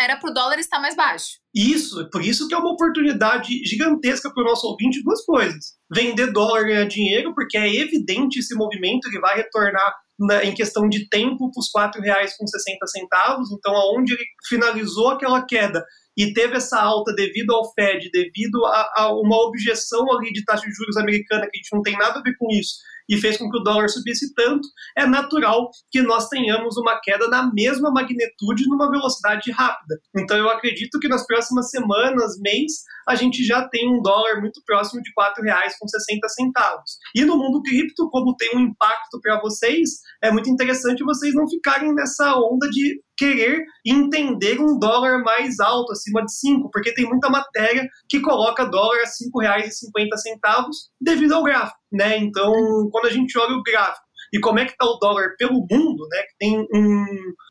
era 0.00 0.16
para 0.16 0.30
o 0.30 0.34
dólar 0.34 0.58
estar 0.58 0.80
mais 0.80 0.96
baixo. 0.96 1.38
Isso, 1.54 2.08
por 2.10 2.22
isso 2.22 2.48
que 2.48 2.54
é 2.54 2.58
uma 2.58 2.72
oportunidade 2.72 3.62
gigantesca 3.64 4.32
para 4.32 4.42
o 4.42 4.46
nosso 4.46 4.66
ouvinte 4.66 5.02
duas 5.02 5.24
coisas. 5.24 5.74
Vender 5.94 6.32
dólar 6.32 6.64
ganhar 6.64 6.86
dinheiro, 6.86 7.34
porque 7.34 7.58
é 7.58 7.74
evidente 7.76 8.38
esse 8.38 8.54
movimento 8.54 9.10
que 9.10 9.20
vai 9.20 9.36
retornar 9.36 9.94
na, 10.18 10.44
em 10.44 10.54
questão 10.54 10.88
de 10.88 11.08
tempo 11.08 11.50
para 11.50 11.60
os 11.60 11.70
R$ 11.74 12.00
4,60. 12.00 13.44
Então, 13.52 13.76
aonde 13.76 14.14
ele 14.14 14.24
finalizou 14.48 15.10
aquela 15.10 15.44
queda 15.44 15.84
e 16.16 16.32
teve 16.32 16.56
essa 16.56 16.80
alta 16.80 17.14
devido 17.14 17.52
ao 17.52 17.72
Fed, 17.72 18.10
devido 18.10 18.64
a, 18.66 18.92
a, 18.96 19.12
uma 19.12 19.36
objeção 19.46 20.10
ali 20.12 20.32
de 20.32 20.44
taxa 20.44 20.64
de 20.64 20.72
juros 20.72 20.96
americana, 20.96 21.42
que 21.42 21.56
a 21.56 21.58
gente 21.58 21.74
não 21.74 21.82
tem 21.82 21.96
nada 21.96 22.18
a 22.18 22.22
ver 22.22 22.34
com 22.38 22.46
isso, 22.50 22.76
e 23.08 23.16
fez 23.16 23.36
com 23.36 23.50
que 23.50 23.58
o 23.58 23.62
dólar 23.62 23.88
subisse 23.88 24.34
tanto, 24.34 24.66
é 24.96 25.06
natural 25.06 25.70
que 25.90 26.02
nós 26.02 26.28
tenhamos 26.28 26.76
uma 26.76 27.00
queda 27.00 27.28
na 27.28 27.52
mesma 27.52 27.90
magnitude 27.90 28.68
numa 28.68 28.90
velocidade 28.90 29.50
rápida. 29.50 29.98
Então 30.16 30.36
eu 30.36 30.48
acredito 30.48 30.98
que 30.98 31.08
nas 31.08 31.26
próximas 31.26 31.70
semanas, 31.70 32.38
mês, 32.40 32.82
a 33.08 33.14
gente 33.14 33.44
já 33.44 33.68
tem 33.68 33.88
um 33.88 34.00
dólar 34.00 34.40
muito 34.40 34.62
próximo 34.64 35.02
de 35.02 35.10
R$ 35.16 35.30
4,60. 35.30 36.50
E 37.14 37.24
no 37.24 37.36
mundo 37.36 37.62
cripto, 37.62 38.08
como 38.10 38.36
tem 38.36 38.56
um 38.56 38.60
impacto 38.60 39.20
para 39.20 39.40
vocês, 39.40 39.90
é 40.22 40.30
muito 40.30 40.50
interessante 40.50 41.04
vocês 41.04 41.34
não 41.34 41.48
ficarem 41.48 41.94
nessa 41.94 42.36
onda 42.36 42.68
de 42.68 43.00
querer 43.16 43.62
entender 43.86 44.60
um 44.60 44.78
dólar 44.78 45.22
mais 45.22 45.60
alto, 45.60 45.92
acima 45.92 46.24
de 46.24 46.34
5, 46.34 46.70
porque 46.72 46.94
tem 46.94 47.06
muita 47.08 47.28
matéria 47.28 47.86
que 48.08 48.20
coloca 48.20 48.64
dólar 48.64 48.96
a 48.96 49.00
R$ 49.00 49.68
5,50 49.68 50.68
devido 51.00 51.34
ao 51.34 51.44
gráfico, 51.44 51.78
né? 51.92 52.16
Então, 52.18 52.52
quando 52.90 53.06
a 53.06 53.10
gente 53.10 53.38
olha 53.38 53.54
o 53.54 53.62
gráfico 53.62 54.11
e 54.32 54.40
como 54.40 54.58
é 54.58 54.64
que 54.64 54.72
está 54.72 54.86
o 54.86 54.98
dólar 54.98 55.34
pelo 55.38 55.66
mundo, 55.70 56.08
né? 56.08 56.22
Tem 56.38 56.58
um, 56.58 57.06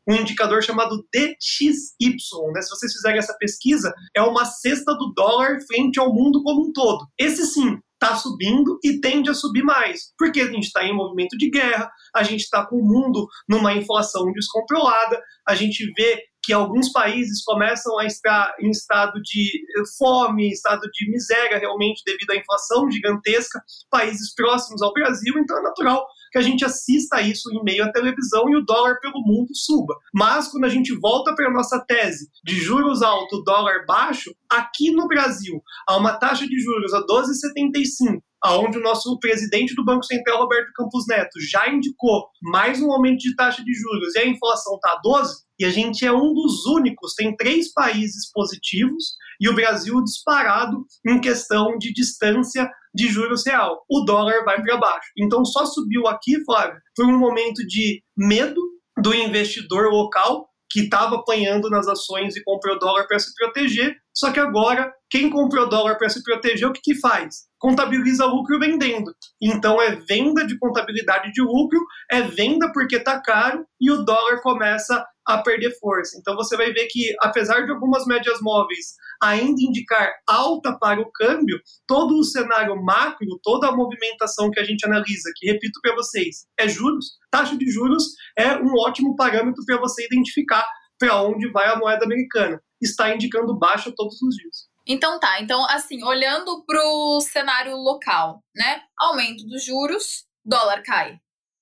um 0.08 0.14
indicador 0.14 0.62
chamado 0.62 1.04
DXY, 1.14 2.16
né? 2.52 2.62
Se 2.62 2.70
vocês 2.70 2.92
fizerem 2.92 3.18
essa 3.18 3.36
pesquisa, 3.38 3.92
é 4.16 4.22
uma 4.22 4.44
cesta 4.44 4.92
do 4.94 5.12
dólar 5.14 5.58
frente 5.66 6.00
ao 6.00 6.12
mundo 6.12 6.42
como 6.42 6.68
um 6.68 6.72
todo. 6.72 7.06
Esse 7.18 7.46
sim 7.46 7.78
está 8.02 8.16
subindo 8.16 8.78
e 8.82 9.00
tende 9.00 9.30
a 9.30 9.34
subir 9.34 9.62
mais, 9.62 10.12
porque 10.18 10.40
a 10.40 10.50
gente 10.50 10.64
está 10.64 10.84
em 10.84 10.92
movimento 10.92 11.38
de 11.38 11.48
guerra, 11.48 11.88
a 12.14 12.24
gente 12.24 12.40
está 12.40 12.66
com 12.66 12.76
o 12.76 12.84
mundo 12.84 13.28
numa 13.48 13.72
inflação 13.74 14.24
descontrolada, 14.32 15.22
a 15.46 15.54
gente 15.54 15.84
vê 15.96 16.20
que 16.44 16.52
alguns 16.52 16.90
países 16.90 17.44
começam 17.44 17.96
a 18.00 18.04
estar 18.04 18.52
em 18.58 18.70
estado 18.70 19.22
de 19.22 19.48
fome, 19.96 20.50
estado 20.50 20.80
de 20.92 21.08
miséria 21.08 21.58
realmente 21.58 22.02
devido 22.04 22.32
à 22.32 22.36
inflação 22.36 22.90
gigantesca, 22.90 23.60
países 23.88 24.34
próximos 24.34 24.82
ao 24.82 24.92
Brasil, 24.92 25.34
então 25.38 25.56
é 25.58 25.62
natural 25.62 26.04
que 26.32 26.38
a 26.38 26.42
gente 26.42 26.64
assista 26.64 27.20
isso 27.20 27.52
em 27.52 27.62
meio 27.62 27.84
à 27.84 27.92
televisão 27.92 28.48
e 28.48 28.56
o 28.56 28.64
dólar 28.64 28.98
pelo 29.00 29.22
mundo 29.22 29.54
suba. 29.54 29.94
Mas 30.14 30.48
quando 30.48 30.64
a 30.64 30.68
gente 30.70 30.98
volta 30.98 31.34
para 31.34 31.48
a 31.48 31.52
nossa 31.52 31.78
tese 31.86 32.30
de 32.42 32.56
juros 32.56 33.02
alto, 33.02 33.44
dólar 33.44 33.84
baixo, 33.86 34.34
aqui 34.50 34.90
no 34.90 35.06
Brasil 35.06 35.62
há 35.86 35.96
uma 35.96 36.14
taxa 36.14 36.46
de 36.46 36.58
juros 36.58 36.94
a 36.94 37.00
12,75 37.06 38.20
aonde 38.44 38.76
o 38.76 38.82
nosso 38.82 39.16
presidente 39.20 39.72
do 39.74 39.84
Banco 39.84 40.04
Central, 40.04 40.40
Roberto 40.40 40.72
Campos 40.74 41.06
Neto, 41.06 41.40
já 41.48 41.68
indicou 41.68 42.26
mais 42.42 42.82
um 42.82 42.90
aumento 42.90 43.18
de 43.18 43.36
taxa 43.36 43.62
de 43.62 43.72
juros 43.72 44.16
e 44.16 44.18
a 44.18 44.26
inflação 44.26 44.74
está 44.74 44.94
a 44.94 45.00
12, 45.00 45.44
e 45.60 45.64
a 45.64 45.70
gente 45.70 46.04
é 46.04 46.12
um 46.12 46.34
dos 46.34 46.66
únicos, 46.66 47.14
tem 47.14 47.36
três 47.36 47.72
países 47.72 48.30
positivos 48.32 49.14
e 49.40 49.48
o 49.48 49.54
Brasil 49.54 50.02
disparado 50.02 50.84
em 51.06 51.20
questão 51.20 51.78
de 51.78 51.92
distância 51.92 52.68
de 52.94 53.08
juros 53.08 53.46
real. 53.46 53.84
O 53.90 54.04
dólar 54.04 54.44
vai 54.44 54.60
para 54.62 54.76
baixo. 54.76 55.08
Então 55.18 55.44
só 55.44 55.66
subiu 55.66 56.06
aqui, 56.06 56.44
Flávio, 56.44 56.80
foi 56.96 57.06
um 57.06 57.18
momento 57.18 57.66
de 57.66 58.02
medo 58.16 58.60
do 59.00 59.14
investidor 59.14 59.90
local 59.90 60.48
que 60.72 60.80
estava 60.80 61.16
apanhando 61.16 61.68
nas 61.68 61.86
ações 61.86 62.34
e 62.34 62.42
comprou 62.42 62.78
dólar 62.78 63.06
para 63.06 63.18
se 63.18 63.32
proteger. 63.34 63.94
Só 64.14 64.32
que 64.32 64.40
agora, 64.40 64.90
quem 65.10 65.28
comprou 65.28 65.68
dólar 65.68 65.96
para 65.96 66.08
se 66.08 66.22
proteger, 66.22 66.66
o 66.66 66.72
que, 66.72 66.80
que 66.82 66.98
faz? 66.98 67.42
Contabiliza 67.58 68.24
lucro 68.24 68.58
vendendo. 68.58 69.12
Então 69.40 69.80
é 69.80 69.96
venda 70.08 70.46
de 70.46 70.58
contabilidade 70.58 71.30
de 71.32 71.42
lucro, 71.42 71.78
é 72.10 72.22
venda 72.22 72.72
porque 72.72 72.96
está 72.96 73.20
caro 73.20 73.66
e 73.78 73.90
o 73.90 74.02
dólar 74.02 74.40
começa 74.40 75.04
a 75.26 75.38
perder 75.38 75.76
força. 75.78 76.16
Então 76.18 76.34
você 76.34 76.56
vai 76.56 76.72
ver 76.72 76.86
que, 76.86 77.14
apesar 77.20 77.64
de 77.64 77.70
algumas 77.70 78.06
médias 78.06 78.40
móveis 78.40 78.94
ainda 79.22 79.60
indicar 79.60 80.12
alta 80.26 80.76
para 80.78 81.00
o 81.00 81.10
câmbio, 81.12 81.60
todo 81.86 82.18
o 82.18 82.24
cenário 82.24 82.80
macro, 82.82 83.38
toda 83.42 83.68
a 83.68 83.76
movimentação 83.76 84.50
que 84.50 84.58
a 84.58 84.64
gente 84.64 84.84
analisa, 84.84 85.30
que 85.36 85.50
repito 85.50 85.80
para 85.80 85.94
vocês, 85.94 86.46
é 86.58 86.68
juros, 86.68 87.12
taxa 87.30 87.56
de 87.56 87.70
juros 87.70 88.04
é 88.36 88.56
um 88.56 88.74
ótimo 88.78 89.14
parâmetro 89.16 89.64
para 89.64 89.78
você 89.78 90.04
identificar 90.06 90.66
para 90.98 91.22
onde 91.22 91.50
vai 91.50 91.66
a 91.68 91.76
moeda 91.76 92.04
americana. 92.04 92.62
Está 92.80 93.14
indicando 93.14 93.58
baixa 93.58 93.92
todos 93.94 94.20
os 94.22 94.34
dias. 94.36 94.68
Então 94.86 95.20
tá, 95.20 95.40
então 95.40 95.64
assim, 95.68 96.02
olhando 96.02 96.64
para 96.64 96.80
o 96.84 97.20
cenário 97.20 97.76
local, 97.76 98.42
né? 98.54 98.82
Aumento 98.98 99.46
dos 99.46 99.64
juros, 99.64 100.26
dólar 100.44 100.82
cai, 100.82 101.20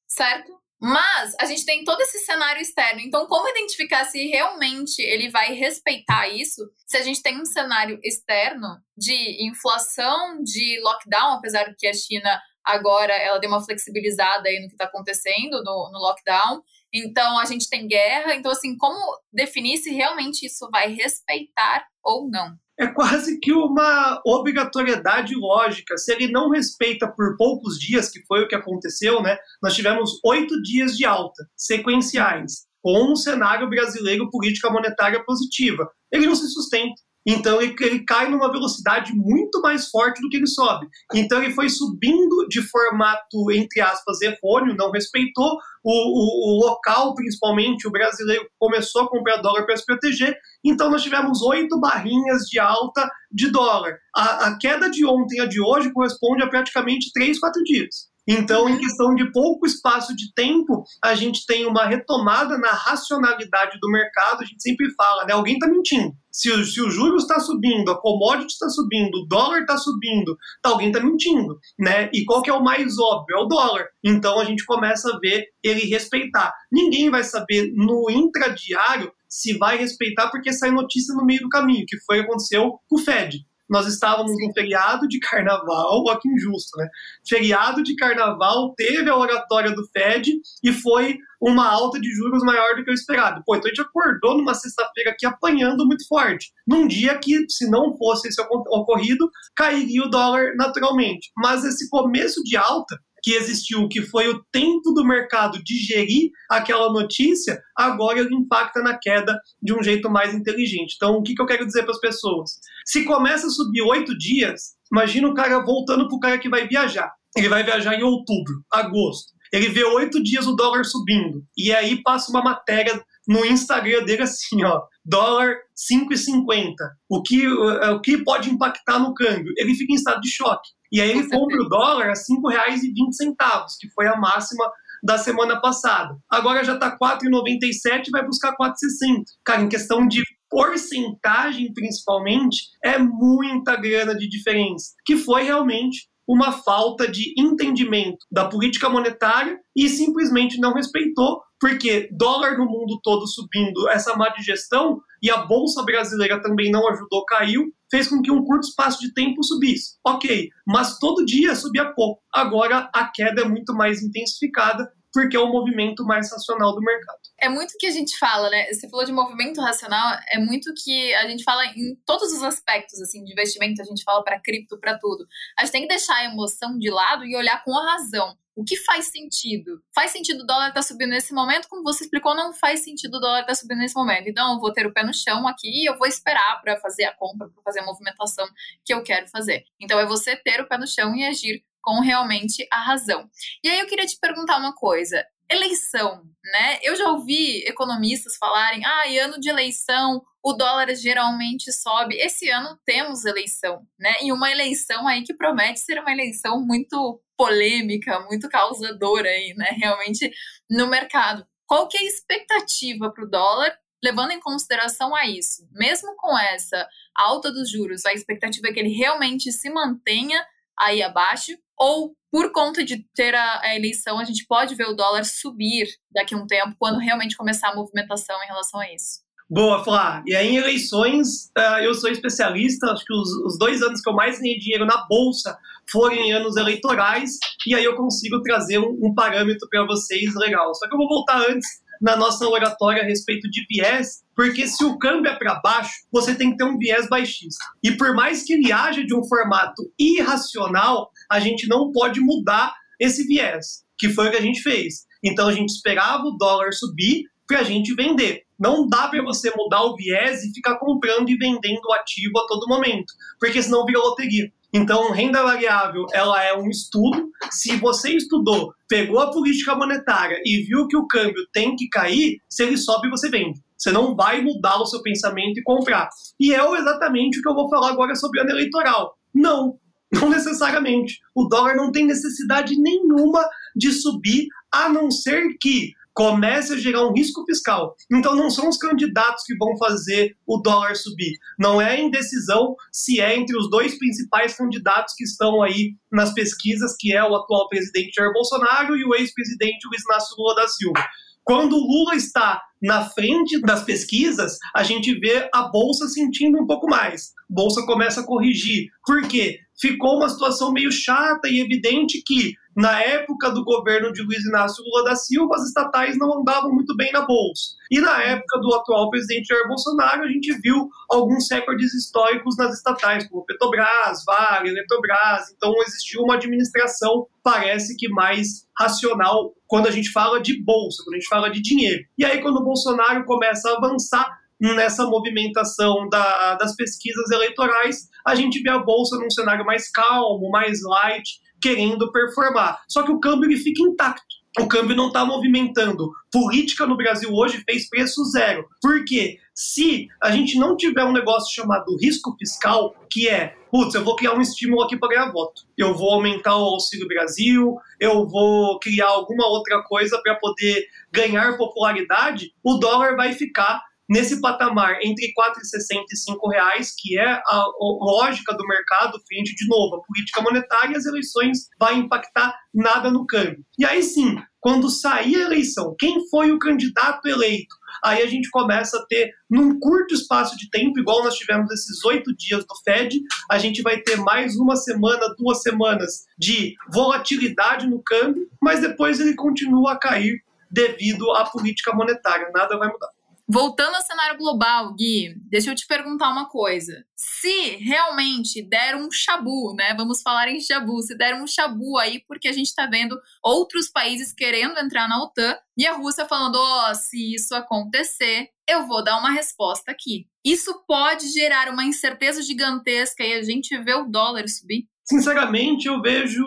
certo? 0.08 0.59
Mas 0.80 1.34
a 1.38 1.44
gente 1.44 1.66
tem 1.66 1.84
todo 1.84 2.00
esse 2.00 2.20
cenário 2.20 2.62
externo. 2.62 3.00
Então, 3.00 3.26
como 3.26 3.48
identificar 3.50 4.06
se 4.06 4.26
realmente 4.28 5.02
ele 5.02 5.28
vai 5.28 5.52
respeitar 5.52 6.28
isso? 6.28 6.62
Se 6.86 6.96
a 6.96 7.02
gente 7.02 7.22
tem 7.22 7.38
um 7.38 7.44
cenário 7.44 8.00
externo 8.02 8.66
de 8.96 9.46
inflação, 9.46 10.42
de 10.42 10.80
lockdown, 10.82 11.34
apesar 11.34 11.74
que 11.76 11.86
a 11.86 11.92
China 11.92 12.40
agora 12.64 13.12
ela 13.12 13.38
deu 13.38 13.50
uma 13.50 13.62
flexibilizada 13.62 14.48
aí 14.48 14.58
no 14.60 14.68
que 14.68 14.74
está 14.74 14.84
acontecendo 14.84 15.62
no, 15.62 15.90
no 15.92 15.98
lockdown. 15.98 16.62
Então 16.92 17.38
a 17.38 17.44
gente 17.44 17.68
tem 17.68 17.86
guerra. 17.86 18.34
Então, 18.34 18.50
assim, 18.50 18.74
como 18.78 18.98
definir 19.30 19.76
se 19.76 19.90
realmente 19.90 20.46
isso 20.46 20.66
vai 20.70 20.92
respeitar 20.94 21.86
ou 22.02 22.28
não? 22.30 22.56
É 22.80 22.86
quase 22.86 23.38
que 23.38 23.52
uma 23.52 24.22
obrigatoriedade 24.24 25.34
lógica. 25.34 25.98
Se 25.98 26.12
ele 26.12 26.32
não 26.32 26.48
respeita 26.48 27.06
por 27.06 27.36
poucos 27.36 27.78
dias, 27.78 28.10
que 28.10 28.24
foi 28.26 28.42
o 28.42 28.48
que 28.48 28.54
aconteceu, 28.54 29.22
né? 29.22 29.36
Nós 29.62 29.74
tivemos 29.74 30.18
oito 30.24 30.60
dias 30.62 30.96
de 30.96 31.04
alta, 31.04 31.44
sequenciais, 31.54 32.64
com 32.82 33.12
um 33.12 33.14
cenário 33.14 33.68
brasileiro 33.68 34.30
política 34.30 34.70
monetária 34.70 35.22
positiva. 35.26 35.90
Ele 36.10 36.24
não 36.24 36.34
se 36.34 36.48
sustenta. 36.48 36.94
Então 37.26 37.60
ele, 37.60 37.76
ele, 37.80 38.02
cai 38.04 38.30
numa 38.30 38.50
velocidade 38.50 39.12
muito 39.14 39.60
mais 39.60 39.88
forte 39.90 40.22
do 40.22 40.28
que 40.30 40.38
ele 40.38 40.46
sobe. 40.46 40.86
Então 41.14 41.42
ele 41.42 41.52
foi 41.52 41.68
subindo 41.68 42.48
de 42.48 42.62
formato, 42.62 43.50
entre 43.52 43.82
aspas, 43.82 44.22
errôneo, 44.22 44.74
não 44.74 44.90
respeitou 44.90 45.58
o, 45.82 45.92
o, 45.92 46.56
o 46.56 46.66
local, 46.66 47.14
principalmente 47.14 47.88
o 47.88 47.90
brasileiro, 47.90 48.48
começou 48.58 49.02
a 49.02 49.08
comprar 49.08 49.38
dólar 49.38 49.64
para 49.64 49.76
se 49.76 49.84
proteger. 49.84 50.36
Então 50.64 50.90
nós 50.90 51.02
tivemos 51.02 51.40
oito 51.42 51.80
barrinhas 51.80 52.42
de 52.42 52.58
alta 52.58 53.08
de 53.30 53.50
dólar. 53.50 53.98
A, 54.14 54.48
a 54.48 54.58
queda 54.58 54.90
de 54.90 55.06
ontem 55.06 55.40
a 55.40 55.46
de 55.46 55.60
hoje 55.60 55.92
corresponde 55.92 56.42
a 56.42 56.48
praticamente 56.48 57.10
três, 57.12 57.38
quatro 57.38 57.62
dias. 57.64 58.09
Então, 58.32 58.68
em 58.68 58.78
questão 58.78 59.12
de 59.12 59.28
pouco 59.32 59.66
espaço 59.66 60.14
de 60.14 60.32
tempo, 60.32 60.84
a 61.02 61.16
gente 61.16 61.44
tem 61.46 61.66
uma 61.66 61.84
retomada 61.84 62.56
na 62.58 62.70
racionalidade 62.70 63.76
do 63.80 63.90
mercado. 63.90 64.42
A 64.42 64.44
gente 64.44 64.62
sempre 64.62 64.88
fala, 64.94 65.24
né? 65.24 65.32
Alguém 65.32 65.54
está 65.54 65.66
mentindo. 65.66 66.12
Se, 66.30 66.48
o, 66.48 66.64
se 66.64 66.80
o 66.80 66.88
juros 66.88 67.24
está 67.24 67.40
subindo, 67.40 67.90
a 67.90 68.00
commodity 68.00 68.52
está 68.52 68.68
subindo, 68.68 69.16
o 69.16 69.26
dólar 69.26 69.62
está 69.62 69.76
subindo, 69.76 70.38
tá, 70.62 70.70
alguém 70.70 70.92
está 70.92 71.00
mentindo, 71.00 71.58
né? 71.76 72.08
E 72.14 72.24
qual 72.24 72.40
que 72.40 72.48
é 72.48 72.52
o 72.52 72.62
mais 72.62 72.96
óbvio? 73.00 73.36
É 73.36 73.40
o 73.40 73.46
dólar. 73.46 73.86
Então 74.04 74.38
a 74.38 74.44
gente 74.44 74.64
começa 74.64 75.10
a 75.10 75.18
ver 75.18 75.46
ele 75.60 75.86
respeitar. 75.86 76.54
Ninguém 76.70 77.10
vai 77.10 77.24
saber 77.24 77.72
no 77.74 78.08
intradiário 78.08 79.12
se 79.28 79.58
vai 79.58 79.76
respeitar 79.76 80.30
porque 80.30 80.52
sai 80.52 80.70
notícia 80.70 81.16
no 81.16 81.24
meio 81.24 81.40
do 81.40 81.48
caminho, 81.48 81.84
que 81.84 81.98
foi 82.06 82.18
o 82.18 82.22
que 82.22 82.28
aconteceu 82.28 82.78
com 82.88 82.94
o 82.94 82.98
Fed 82.98 83.44
nós 83.70 83.86
estávamos 83.86 84.32
num 84.32 84.52
feriado 84.52 85.06
de 85.06 85.20
carnaval, 85.20 86.02
ó 86.06 86.16
que 86.16 86.28
injusto, 86.28 86.76
né? 86.76 86.88
Feriado 87.26 87.82
de 87.82 87.94
carnaval, 87.94 88.74
teve 88.76 89.08
a 89.08 89.16
oratória 89.16 89.70
do 89.72 89.86
Fed 89.92 90.30
e 90.62 90.72
foi 90.72 91.16
uma 91.40 91.66
alta 91.66 91.98
de 91.98 92.10
juros 92.10 92.42
maior 92.42 92.76
do 92.76 92.84
que 92.84 92.90
o 92.90 92.94
esperado. 92.94 93.42
Pô, 93.46 93.54
então 93.54 93.66
a 93.66 93.74
gente 93.74 93.80
acordou 93.80 94.36
numa 94.36 94.52
sexta-feira 94.52 95.10
aqui 95.10 95.24
apanhando 95.24 95.86
muito 95.86 96.06
forte. 96.06 96.52
Num 96.66 96.86
dia 96.86 97.16
que, 97.18 97.48
se 97.48 97.70
não 97.70 97.96
fosse 97.96 98.28
esse 98.28 98.40
ocorrido, 98.42 99.30
cairia 99.56 100.02
o 100.02 100.10
dólar 100.10 100.54
naturalmente. 100.56 101.30
Mas 101.36 101.64
esse 101.64 101.88
começo 101.88 102.42
de 102.42 102.56
alta 102.56 102.98
que 103.22 103.32
existiu, 103.32 103.88
que 103.88 104.02
foi 104.02 104.28
o 104.28 104.42
tempo 104.52 104.92
do 104.92 105.04
mercado 105.04 105.62
digerir 105.62 106.30
aquela 106.48 106.92
notícia, 106.92 107.60
agora 107.76 108.20
ele 108.20 108.34
impacta 108.34 108.82
na 108.82 108.98
queda 108.98 109.38
de 109.62 109.72
um 109.72 109.82
jeito 109.82 110.10
mais 110.10 110.34
inteligente. 110.34 110.94
Então, 110.96 111.16
o 111.16 111.22
que, 111.22 111.34
que 111.34 111.42
eu 111.42 111.46
quero 111.46 111.66
dizer 111.66 111.82
para 111.82 111.92
as 111.92 112.00
pessoas? 112.00 112.58
Se 112.84 113.04
começa 113.04 113.46
a 113.46 113.50
subir 113.50 113.82
oito 113.82 114.16
dias, 114.16 114.74
imagina 114.92 115.28
o 115.28 115.34
cara 115.34 115.64
voltando 115.64 116.08
para 116.08 116.16
o 116.16 116.20
cara 116.20 116.38
que 116.38 116.48
vai 116.48 116.66
viajar. 116.66 117.10
Ele 117.36 117.48
vai 117.48 117.62
viajar 117.62 117.94
em 117.94 118.02
outubro, 118.02 118.62
agosto. 118.72 119.32
Ele 119.52 119.68
vê 119.68 119.84
oito 119.84 120.22
dias 120.22 120.46
o 120.46 120.54
dólar 120.54 120.84
subindo. 120.84 121.42
E 121.56 121.72
aí 121.72 122.02
passa 122.02 122.30
uma 122.30 122.42
matéria 122.42 123.02
no 123.26 123.44
Instagram 123.44 124.04
dele 124.04 124.22
assim, 124.22 124.64
ó, 124.64 124.82
dólar 125.04 125.56
5,50. 125.76 126.74
O 127.08 127.22
que, 127.22 127.46
o 127.48 128.00
que 128.00 128.18
pode 128.18 128.50
impactar 128.50 128.98
no 128.98 129.14
câmbio? 129.14 129.52
Ele 129.56 129.74
fica 129.74 129.92
em 129.92 129.96
estado 129.96 130.20
de 130.20 130.30
choque. 130.30 130.70
E 130.92 131.00
aí 131.00 131.10
ele 131.10 131.28
compra 131.28 131.62
o 131.62 131.68
dólar 131.68 132.06
a 132.06 132.08
R$ 132.08 132.14
5,20, 132.14 133.34
que 133.78 133.88
foi 133.90 134.08
a 134.08 134.16
máxima 134.16 134.64
da 135.02 135.16
semana 135.16 135.60
passada. 135.60 136.16
Agora 136.28 136.64
já 136.64 136.74
está 136.74 136.96
4,97 136.98 138.08
e 138.08 138.10
vai 138.10 138.24
buscar 138.24 138.54
4,60. 138.56 139.24
Cara, 139.44 139.62
em 139.62 139.68
questão 139.68 140.06
de 140.06 140.22
porcentagem, 140.48 141.72
principalmente, 141.72 142.70
é 142.84 142.98
muita 142.98 143.76
grana 143.76 144.14
de 144.14 144.28
diferença, 144.28 144.92
que 145.06 145.16
foi 145.16 145.44
realmente 145.44 146.08
uma 146.28 146.52
falta 146.52 147.10
de 147.10 147.32
entendimento 147.38 148.26
da 148.30 148.48
política 148.48 148.88
monetária 148.88 149.58
e 149.76 149.88
simplesmente 149.88 150.60
não 150.60 150.74
respeitou, 150.74 151.40
porque 151.60 152.08
dólar 152.10 152.56
no 152.56 152.64
mundo 152.64 152.98
todo 153.02 153.26
subindo, 153.26 153.88
essa 153.90 154.16
má 154.16 154.30
digestão 154.30 155.00
e 155.22 155.30
a 155.30 155.44
bolsa 155.44 155.82
brasileira 155.84 156.40
também 156.40 156.70
não 156.70 156.88
ajudou, 156.88 157.24
caiu, 157.26 157.70
fez 157.90 158.08
com 158.08 158.22
que 158.22 158.30
um 158.30 158.42
curto 158.44 158.66
espaço 158.66 159.00
de 159.00 159.12
tempo 159.12 159.44
subisse. 159.44 159.98
Ok, 160.04 160.48
mas 160.66 160.98
todo 160.98 161.26
dia 161.26 161.54
subia 161.54 161.92
pouco. 161.92 162.22
Agora 162.32 162.88
a 162.94 163.10
queda 163.12 163.42
é 163.42 163.48
muito 163.48 163.74
mais 163.74 164.02
intensificada 164.02 164.90
porque 165.12 165.36
é 165.36 165.40
o 165.40 165.50
movimento 165.50 166.04
mais 166.04 166.30
racional 166.30 166.74
do 166.74 166.80
mercado. 166.80 167.18
É 167.40 167.48
muito 167.48 167.74
que 167.78 167.86
a 167.86 167.90
gente 167.90 168.16
fala, 168.18 168.48
né? 168.50 168.72
Você 168.72 168.88
falou 168.88 169.04
de 169.04 169.12
movimento 169.12 169.60
racional, 169.60 170.18
é 170.28 170.38
muito 170.38 170.72
que 170.74 171.14
a 171.14 171.28
gente 171.28 171.42
fala 171.42 171.64
em 171.66 171.96
todos 172.06 172.32
os 172.32 172.42
aspectos 172.42 173.00
assim 173.00 173.24
de 173.24 173.32
investimento, 173.32 173.82
a 173.82 173.84
gente 173.84 174.04
fala 174.04 174.22
para 174.22 174.40
cripto, 174.40 174.78
para 174.78 174.98
tudo. 174.98 175.26
A 175.58 175.64
gente 175.64 175.72
tem 175.72 175.82
que 175.82 175.88
deixar 175.88 176.16
a 176.16 176.24
emoção 176.24 176.78
de 176.78 176.90
lado 176.90 177.24
e 177.24 177.36
olhar 177.36 177.62
com 177.64 177.76
a 177.76 177.92
razão. 177.92 178.36
O 178.60 178.64
que 178.64 178.76
faz 178.76 179.06
sentido? 179.06 179.80
Faz 179.94 180.10
sentido 180.10 180.42
o 180.42 180.46
dólar 180.46 180.68
estar 180.68 180.80
tá 180.80 180.82
subindo 180.82 181.10
nesse 181.10 181.32
momento? 181.32 181.68
Como 181.68 181.82
você 181.82 182.04
explicou, 182.04 182.34
não 182.34 182.52
faz 182.52 182.80
sentido 182.80 183.16
o 183.16 183.20
dólar 183.20 183.40
estar 183.40 183.52
tá 183.52 183.54
subindo 183.54 183.78
nesse 183.78 183.94
momento. 183.94 184.28
Então, 184.28 184.52
eu 184.52 184.60
vou 184.60 184.72
ter 184.72 184.86
o 184.86 184.92
pé 184.92 185.02
no 185.02 185.14
chão 185.14 185.48
aqui 185.48 185.68
e 185.68 185.88
eu 185.88 185.96
vou 185.96 186.06
esperar 186.06 186.60
para 186.60 186.76
fazer 186.78 187.04
a 187.04 187.14
compra, 187.14 187.48
para 187.48 187.62
fazer 187.62 187.80
a 187.80 187.86
movimentação 187.86 188.46
que 188.84 188.92
eu 188.92 189.02
quero 189.02 189.28
fazer. 189.28 189.64
Então, 189.80 189.98
é 189.98 190.04
você 190.04 190.36
ter 190.36 190.60
o 190.60 190.68
pé 190.68 190.76
no 190.76 190.86
chão 190.86 191.14
e 191.16 191.24
agir 191.24 191.64
com 191.82 192.00
realmente 192.00 192.66
a 192.72 192.78
razão. 192.78 193.28
E 193.62 193.68
aí 193.68 193.80
eu 193.80 193.86
queria 193.86 194.06
te 194.06 194.18
perguntar 194.20 194.58
uma 194.58 194.74
coisa. 194.74 195.24
Eleição, 195.50 196.22
né? 196.44 196.78
Eu 196.82 196.94
já 196.94 197.08
ouvi 197.10 197.64
economistas 197.66 198.36
falarem, 198.36 198.84
ah, 198.84 199.02
ano 199.24 199.40
de 199.40 199.48
eleição, 199.48 200.22
o 200.42 200.52
dólar 200.52 200.94
geralmente 200.94 201.72
sobe. 201.72 202.14
Esse 202.16 202.48
ano 202.48 202.78
temos 202.84 203.24
eleição, 203.24 203.82
né? 203.98 204.14
E 204.22 204.32
uma 204.32 204.50
eleição 204.50 205.06
aí 205.06 205.22
que 205.22 205.34
promete 205.34 205.80
ser 205.80 206.00
uma 206.00 206.12
eleição 206.12 206.64
muito 206.64 207.20
polêmica, 207.36 208.20
muito 208.20 208.48
causadora 208.48 209.28
aí, 209.28 209.54
né? 209.56 209.70
Realmente 209.78 210.30
no 210.68 210.86
mercado. 210.86 211.46
Qual 211.66 211.88
que 211.88 211.96
é 211.96 212.00
a 212.00 212.04
expectativa 212.04 213.12
para 213.12 213.24
o 213.24 213.30
dólar, 213.30 213.72
levando 214.02 214.32
em 214.32 214.40
consideração 214.40 215.14
a 215.14 215.26
isso? 215.26 215.68
Mesmo 215.72 216.16
com 216.16 216.36
essa 216.38 216.88
alta 217.14 217.52
dos 217.52 217.70
juros, 217.70 218.04
a 218.04 218.12
expectativa 218.12 218.68
é 218.68 218.72
que 218.72 218.80
ele 218.80 218.92
realmente 218.92 219.52
se 219.52 219.70
mantenha 219.70 220.44
aí 220.78 221.02
abaixo, 221.02 221.52
ou 221.80 222.14
por 222.30 222.52
conta 222.52 222.84
de 222.84 223.04
ter 223.14 223.34
a, 223.34 223.60
a, 223.62 223.74
eleição, 223.74 224.18
a 224.18 224.24
gente 224.24 224.44
pode 224.46 224.74
ver 224.74 224.86
o 224.86 224.94
dólar 224.94 225.24
subir 225.24 225.88
daqui 226.12 226.34
a 226.34 226.38
um 226.38 226.46
tempo, 226.46 226.76
quando 226.78 226.98
realmente 226.98 227.36
começar 227.36 227.70
a 227.70 227.74
movimentação 227.74 228.36
em 228.44 228.46
relação 228.46 228.78
a 228.78 228.92
isso. 228.92 229.20
Boa, 229.48 229.82
Flá. 229.82 230.22
E 230.24 230.36
aí, 230.36 230.46
em 230.46 230.58
eleições, 230.58 231.50
uh, 231.58 231.82
eu 231.82 231.92
sou 231.92 232.08
especialista. 232.08 232.86
Acho 232.92 233.04
que 233.04 233.12
os, 233.12 233.28
os, 233.46 233.58
dois 233.58 233.82
anos 233.82 234.00
que 234.00 234.08
eu 234.08 234.14
mais 234.14 234.38
ganhei 234.38 234.58
dinheiro 234.58 234.86
na 234.86 235.04
bolsa 235.08 235.58
foram 235.90 236.14
em 236.14 236.32
anos 236.32 236.56
eleitorais. 236.56 237.32
E 237.66 237.74
aí 237.74 237.82
eu 237.82 237.96
consigo 237.96 238.40
trazer 238.42 238.78
um, 238.78 238.96
um 239.02 239.12
parâmetro 239.12 239.68
para 239.68 239.84
vocês 239.86 240.32
legal. 240.36 240.72
Só 240.76 240.86
que 240.86 240.94
eu 240.94 240.98
vou 240.98 241.08
voltar 241.08 241.50
antes 241.50 241.66
na 242.00 242.16
nossa 242.16 242.48
oratória 242.48 243.02
a 243.02 243.04
respeito 243.04 243.48
de 243.50 243.66
viés, 243.68 244.22
porque 244.34 244.66
se 244.66 244.82
o 244.84 244.98
câmbio 244.98 245.30
é 245.30 245.36
para 245.36 245.60
baixo, 245.60 245.92
você 246.10 246.34
tem 246.34 246.52
que 246.52 246.56
ter 246.56 246.64
um 246.64 246.78
viés 246.78 247.08
baixista. 247.08 247.62
E 247.82 247.92
por 247.92 248.14
mais 248.14 248.42
que 248.42 248.54
ele 248.54 248.72
haja 248.72 249.04
de 249.04 249.14
um 249.14 249.22
formato 249.24 249.82
irracional, 249.98 251.10
a 251.30 251.38
gente 251.40 251.68
não 251.68 251.92
pode 251.92 252.20
mudar 252.20 252.74
esse 252.98 253.24
viés, 253.26 253.84
que 253.98 254.08
foi 254.08 254.28
o 254.28 254.30
que 254.30 254.36
a 254.36 254.42
gente 254.42 254.60
fez. 254.62 255.06
Então 255.22 255.48
a 255.48 255.52
gente 255.52 255.70
esperava 255.70 256.24
o 256.24 256.36
dólar 256.36 256.72
subir 256.72 257.24
para 257.46 257.60
a 257.60 257.64
gente 257.64 257.94
vender. 257.94 258.42
Não 258.58 258.86
dá 258.86 259.08
para 259.08 259.22
você 259.22 259.50
mudar 259.56 259.82
o 259.84 259.96
viés 259.96 260.44
e 260.44 260.52
ficar 260.52 260.78
comprando 260.78 261.30
e 261.30 261.36
vendendo 261.36 261.80
o 261.88 261.92
ativo 261.92 262.38
a 262.38 262.46
todo 262.46 262.68
momento, 262.68 263.12
porque 263.38 263.62
senão 263.62 263.86
vira 263.86 263.98
loteria. 263.98 264.52
Então, 264.72 265.10
renda 265.10 265.42
variável, 265.42 266.06
ela 266.12 266.44
é 266.44 266.56
um 266.56 266.68
estudo. 266.68 267.28
Se 267.50 267.76
você 267.76 268.10
estudou, 268.10 268.72
pegou 268.88 269.18
a 269.18 269.30
política 269.30 269.74
monetária 269.74 270.40
e 270.44 270.62
viu 270.62 270.86
que 270.86 270.96
o 270.96 271.08
câmbio 271.08 271.44
tem 271.52 271.74
que 271.74 271.88
cair, 271.88 272.40
se 272.48 272.62
ele 272.62 272.76
sobe, 272.76 273.10
você 273.10 273.28
vende. 273.28 273.60
Você 273.76 273.90
não 273.90 274.14
vai 274.14 274.40
mudar 274.40 274.76
o 274.76 274.86
seu 274.86 275.02
pensamento 275.02 275.58
e 275.58 275.62
comprar. 275.62 276.08
E 276.38 276.54
é 276.54 276.78
exatamente 276.78 277.38
o 277.38 277.42
que 277.42 277.48
eu 277.48 277.54
vou 277.54 277.68
falar 277.68 277.88
agora 277.88 278.14
sobre 278.14 278.40
ano 278.40 278.50
eleitoral. 278.50 279.16
Não, 279.34 279.78
não 280.12 280.28
necessariamente. 280.28 281.20
O 281.34 281.46
dólar 281.46 281.76
não 281.76 281.92
tem 281.92 282.06
necessidade 282.06 282.76
nenhuma 282.76 283.44
de 283.74 283.92
subir, 283.92 284.48
a 284.72 284.88
não 284.88 285.10
ser 285.10 285.56
que 285.60 285.92
comece 286.12 286.74
a 286.74 286.76
gerar 286.76 287.06
um 287.06 287.12
risco 287.12 287.44
fiscal. 287.46 287.94
Então 288.12 288.34
não 288.34 288.50
são 288.50 288.68
os 288.68 288.76
candidatos 288.76 289.44
que 289.44 289.56
vão 289.56 289.76
fazer 289.78 290.36
o 290.46 290.58
dólar 290.58 290.96
subir. 290.96 291.38
Não 291.58 291.80
é 291.80 292.00
indecisão 292.00 292.74
se 292.92 293.20
é 293.20 293.36
entre 293.36 293.56
os 293.56 293.70
dois 293.70 293.96
principais 293.96 294.56
candidatos 294.56 295.14
que 295.16 295.24
estão 295.24 295.62
aí 295.62 295.94
nas 296.12 296.34
pesquisas, 296.34 296.94
que 296.98 297.12
é 297.12 297.22
o 297.22 297.34
atual 297.34 297.68
presidente 297.68 298.12
Jair 298.16 298.32
Bolsonaro 298.32 298.96
e 298.96 299.04
o 299.04 299.14
ex-presidente 299.14 299.86
Luiz 299.86 300.02
Inácio 300.04 300.36
Lula 300.36 300.54
da 300.56 300.68
Silva. 300.68 301.06
Quando 301.42 301.74
o 301.74 301.80
Lula 301.80 302.14
está 302.14 302.62
na 302.82 303.08
frente 303.10 303.60
das 303.62 303.82
pesquisas, 303.82 304.58
a 304.74 304.82
gente 304.82 305.18
vê 305.18 305.48
a 305.52 305.62
bolsa 305.62 306.06
sentindo 306.06 306.58
um 306.58 306.66
pouco 306.66 306.86
mais. 306.86 307.32
A 307.50 307.54
bolsa 307.54 307.84
começa 307.86 308.20
a 308.20 308.26
corrigir. 308.26 308.88
Por 309.04 309.26
quê? 309.26 309.58
Ficou 309.80 310.16
uma 310.16 310.28
situação 310.28 310.72
meio 310.72 310.92
chata 310.92 311.48
e 311.48 311.60
evidente 311.60 312.22
que 312.24 312.54
na 312.76 313.02
época 313.02 313.50
do 313.50 313.64
governo 313.64 314.12
de 314.12 314.22
Luiz 314.22 314.44
Inácio 314.46 314.82
Lula 314.84 315.04
da 315.04 315.16
Silva, 315.16 315.56
as 315.56 315.66
estatais 315.66 316.16
não 316.16 316.40
andavam 316.40 316.72
muito 316.72 316.96
bem 316.96 317.10
na 317.12 317.26
bolsa. 317.26 317.74
E 317.90 318.00
na 318.00 318.22
época 318.22 318.58
do 318.60 318.74
atual 318.74 319.10
presidente 319.10 319.48
Jair 319.48 319.66
Bolsonaro, 319.66 320.22
a 320.22 320.28
gente 320.28 320.56
viu 320.60 320.88
alguns 321.10 321.50
recordes 321.50 321.92
históricos 321.92 322.56
nas 322.56 322.74
estatais, 322.74 323.28
como 323.28 323.44
Petrobras, 323.44 324.22
Vale, 324.24 324.70
Eletrobras. 324.70 325.50
Então 325.56 325.74
existiu 325.82 326.22
uma 326.22 326.36
administração, 326.36 327.26
parece 327.42 327.96
que 327.96 328.08
mais 328.08 328.66
racional, 328.78 329.52
quando 329.66 329.88
a 329.88 329.90
gente 329.90 330.10
fala 330.10 330.40
de 330.40 330.62
bolsa, 330.62 331.02
quando 331.04 331.16
a 331.16 331.18
gente 331.18 331.28
fala 331.28 331.50
de 331.50 331.60
dinheiro. 331.60 332.04
E 332.16 332.24
aí, 332.24 332.40
quando 332.40 332.58
o 332.58 332.64
Bolsonaro 332.64 333.24
começa 333.24 333.68
a 333.68 333.76
avançar, 333.76 334.39
nessa 334.60 335.06
movimentação 335.06 336.08
da, 336.08 336.54
das 336.54 336.76
pesquisas 336.76 337.30
eleitorais, 337.30 338.08
a 338.26 338.34
gente 338.34 338.62
vê 338.62 338.70
a 338.70 338.78
bolsa 338.78 339.16
num 339.16 339.30
cenário 339.30 339.64
mais 339.64 339.90
calmo, 339.90 340.50
mais 340.50 340.82
light, 340.82 341.40
querendo 341.60 342.12
performar. 342.12 342.78
Só 342.88 343.02
que 343.02 343.10
o 343.10 343.20
câmbio 343.20 343.48
ele 343.48 343.56
fica 343.56 343.82
intacto. 343.82 344.40
O 344.58 344.66
câmbio 344.66 344.96
não 344.96 345.06
está 345.08 345.24
movimentando. 345.24 346.10
Política 346.32 346.84
no 346.84 346.96
Brasil 346.96 347.30
hoje 347.32 347.62
fez 347.64 347.88
preço 347.88 348.24
zero. 348.24 348.66
Por 348.82 349.04
quê? 349.04 349.38
Se 349.54 350.08
a 350.20 350.32
gente 350.32 350.58
não 350.58 350.76
tiver 350.76 351.04
um 351.04 351.12
negócio 351.12 351.54
chamado 351.54 351.96
risco 352.00 352.34
fiscal, 352.36 352.94
que 353.08 353.28
é, 353.28 353.54
putz, 353.70 353.94
eu 353.94 354.02
vou 354.02 354.16
criar 354.16 354.34
um 354.34 354.40
estímulo 354.40 354.82
aqui 354.82 354.98
para 354.98 355.10
ganhar 355.10 355.30
voto. 355.30 355.62
Eu 355.78 355.94
vou 355.94 356.14
aumentar 356.14 356.56
o 356.56 356.64
Auxílio 356.64 357.06
Brasil, 357.06 357.76
eu 358.00 358.26
vou 358.26 358.78
criar 358.80 359.08
alguma 359.08 359.46
outra 359.46 359.82
coisa 359.84 360.20
para 360.20 360.34
poder 360.34 360.84
ganhar 361.12 361.56
popularidade, 361.56 362.52
o 362.64 362.74
dólar 362.78 363.16
vai 363.16 363.32
ficar 363.34 363.80
nesse 364.10 364.40
patamar 364.40 364.98
entre 365.02 365.26
R$ 365.26 365.32
4,60 365.38 366.02
e 366.10 366.32
R$ 366.32 366.38
reais, 366.50 366.92
que 366.98 367.16
é 367.16 367.30
a 367.30 367.64
lógica 367.80 368.52
do 368.54 368.66
mercado 368.66 369.20
frente, 369.26 369.54
de 369.54 369.68
novo, 369.68 369.96
a 369.96 370.02
política 370.02 370.42
monetária 370.42 370.94
e 370.94 370.96
as 370.96 371.06
eleições 371.06 371.68
vai 371.78 371.94
impactar 371.94 372.52
nada 372.74 373.08
no 373.10 373.24
câmbio. 373.24 373.64
E 373.78 373.84
aí 373.84 374.02
sim, 374.02 374.36
quando 374.58 374.90
sair 374.90 375.36
a 375.36 375.46
eleição, 375.46 375.94
quem 375.98 376.28
foi 376.28 376.50
o 376.50 376.58
candidato 376.58 377.26
eleito? 377.26 377.74
Aí 378.04 378.22
a 378.22 378.26
gente 378.26 378.50
começa 378.50 378.98
a 378.98 379.06
ter, 379.06 379.30
num 379.48 379.78
curto 379.78 380.14
espaço 380.14 380.56
de 380.56 380.68
tempo, 380.70 380.98
igual 380.98 381.22
nós 381.22 381.36
tivemos 381.36 381.70
esses 381.70 382.04
oito 382.04 382.34
dias 382.34 382.64
do 382.64 382.74
Fed, 382.84 383.20
a 383.50 383.58
gente 383.58 383.80
vai 383.82 384.00
ter 384.00 384.16
mais 384.16 384.56
uma 384.56 384.74
semana, 384.74 385.34
duas 385.38 385.62
semanas 385.62 386.24
de 386.38 386.74
volatilidade 386.92 387.86
no 387.86 388.02
câmbio, 388.02 388.48
mas 388.60 388.80
depois 388.80 389.20
ele 389.20 389.34
continua 389.34 389.92
a 389.92 389.98
cair 389.98 390.42
devido 390.70 391.30
à 391.32 391.44
política 391.44 391.92
monetária, 391.94 392.50
nada 392.54 392.78
vai 392.78 392.88
mudar. 392.88 393.08
Voltando 393.52 393.96
ao 393.96 394.02
cenário 394.02 394.38
global, 394.38 394.94
Gui, 394.94 395.34
deixa 395.48 395.72
eu 395.72 395.74
te 395.74 395.84
perguntar 395.84 396.30
uma 396.30 396.48
coisa. 396.48 397.04
Se 397.16 397.78
realmente 397.78 398.62
der 398.62 398.94
um 398.94 399.10
chabu, 399.10 399.74
né? 399.74 399.92
Vamos 399.96 400.22
falar 400.22 400.48
em 400.48 400.60
chabu, 400.60 401.02
se 401.02 401.16
der 401.18 401.34
um 401.34 401.48
chabu 401.48 401.98
aí, 401.98 402.22
porque 402.28 402.46
a 402.46 402.52
gente 402.52 402.68
está 402.68 402.86
vendo 402.86 403.20
outros 403.42 403.88
países 403.88 404.32
querendo 404.32 404.78
entrar 404.78 405.08
na 405.08 405.20
OTAN 405.20 405.58
e 405.76 405.84
a 405.84 405.94
Rússia 405.94 406.26
falando: 406.26 406.54
ó, 406.54 406.90
oh, 406.92 406.94
se 406.94 407.34
isso 407.34 407.52
acontecer, 407.52 408.50
eu 408.68 408.86
vou 408.86 409.02
dar 409.02 409.18
uma 409.18 409.32
resposta 409.32 409.90
aqui. 409.90 410.28
Isso 410.44 410.84
pode 410.86 411.26
gerar 411.32 411.68
uma 411.70 411.82
incerteza 411.84 412.40
gigantesca 412.42 413.24
e 413.24 413.32
a 413.32 413.42
gente 413.42 413.76
vê 413.78 413.94
o 413.94 414.04
dólar 414.04 414.48
subir? 414.48 414.86
Sinceramente, 415.10 415.88
eu 415.88 416.00
vejo 416.00 416.44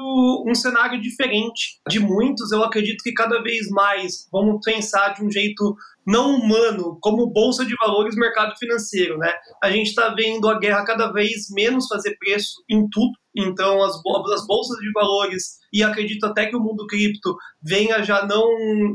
um 0.47 0.55
cenário 0.55 1.01
diferente 1.01 1.81
de 1.89 1.99
muitos. 1.99 2.49
Eu 2.49 2.63
acredito 2.63 3.03
que 3.03 3.11
cada 3.11 3.43
vez 3.43 3.67
mais 3.69 4.25
vamos 4.31 4.61
pensar 4.63 5.09
de 5.09 5.21
um 5.21 5.29
jeito 5.29 5.75
não 6.05 6.35
humano, 6.35 6.97
como 7.01 7.31
bolsa 7.31 7.65
de 7.65 7.75
valores, 7.75 8.15
mercado 8.15 8.53
financeiro, 8.57 9.17
né? 9.17 9.31
A 9.63 9.69
gente 9.69 9.87
está 9.87 10.09
vendo 10.09 10.47
a 10.49 10.59
guerra 10.59 10.83
cada 10.85 11.11
vez 11.11 11.49
menos 11.51 11.87
fazer 11.87 12.15
preço 12.17 12.63
em 12.69 12.87
tudo. 12.89 13.11
Então, 13.35 13.83
as, 13.83 13.95
as 13.95 14.45
bolsas 14.45 14.77
de 14.79 14.91
valores, 14.93 15.57
e 15.71 15.81
acredito 15.81 16.25
até 16.25 16.45
que 16.45 16.55
o 16.55 16.59
mundo 16.59 16.85
cripto 16.85 17.35
venha 17.61 18.03
já 18.03 18.25
não 18.25 18.45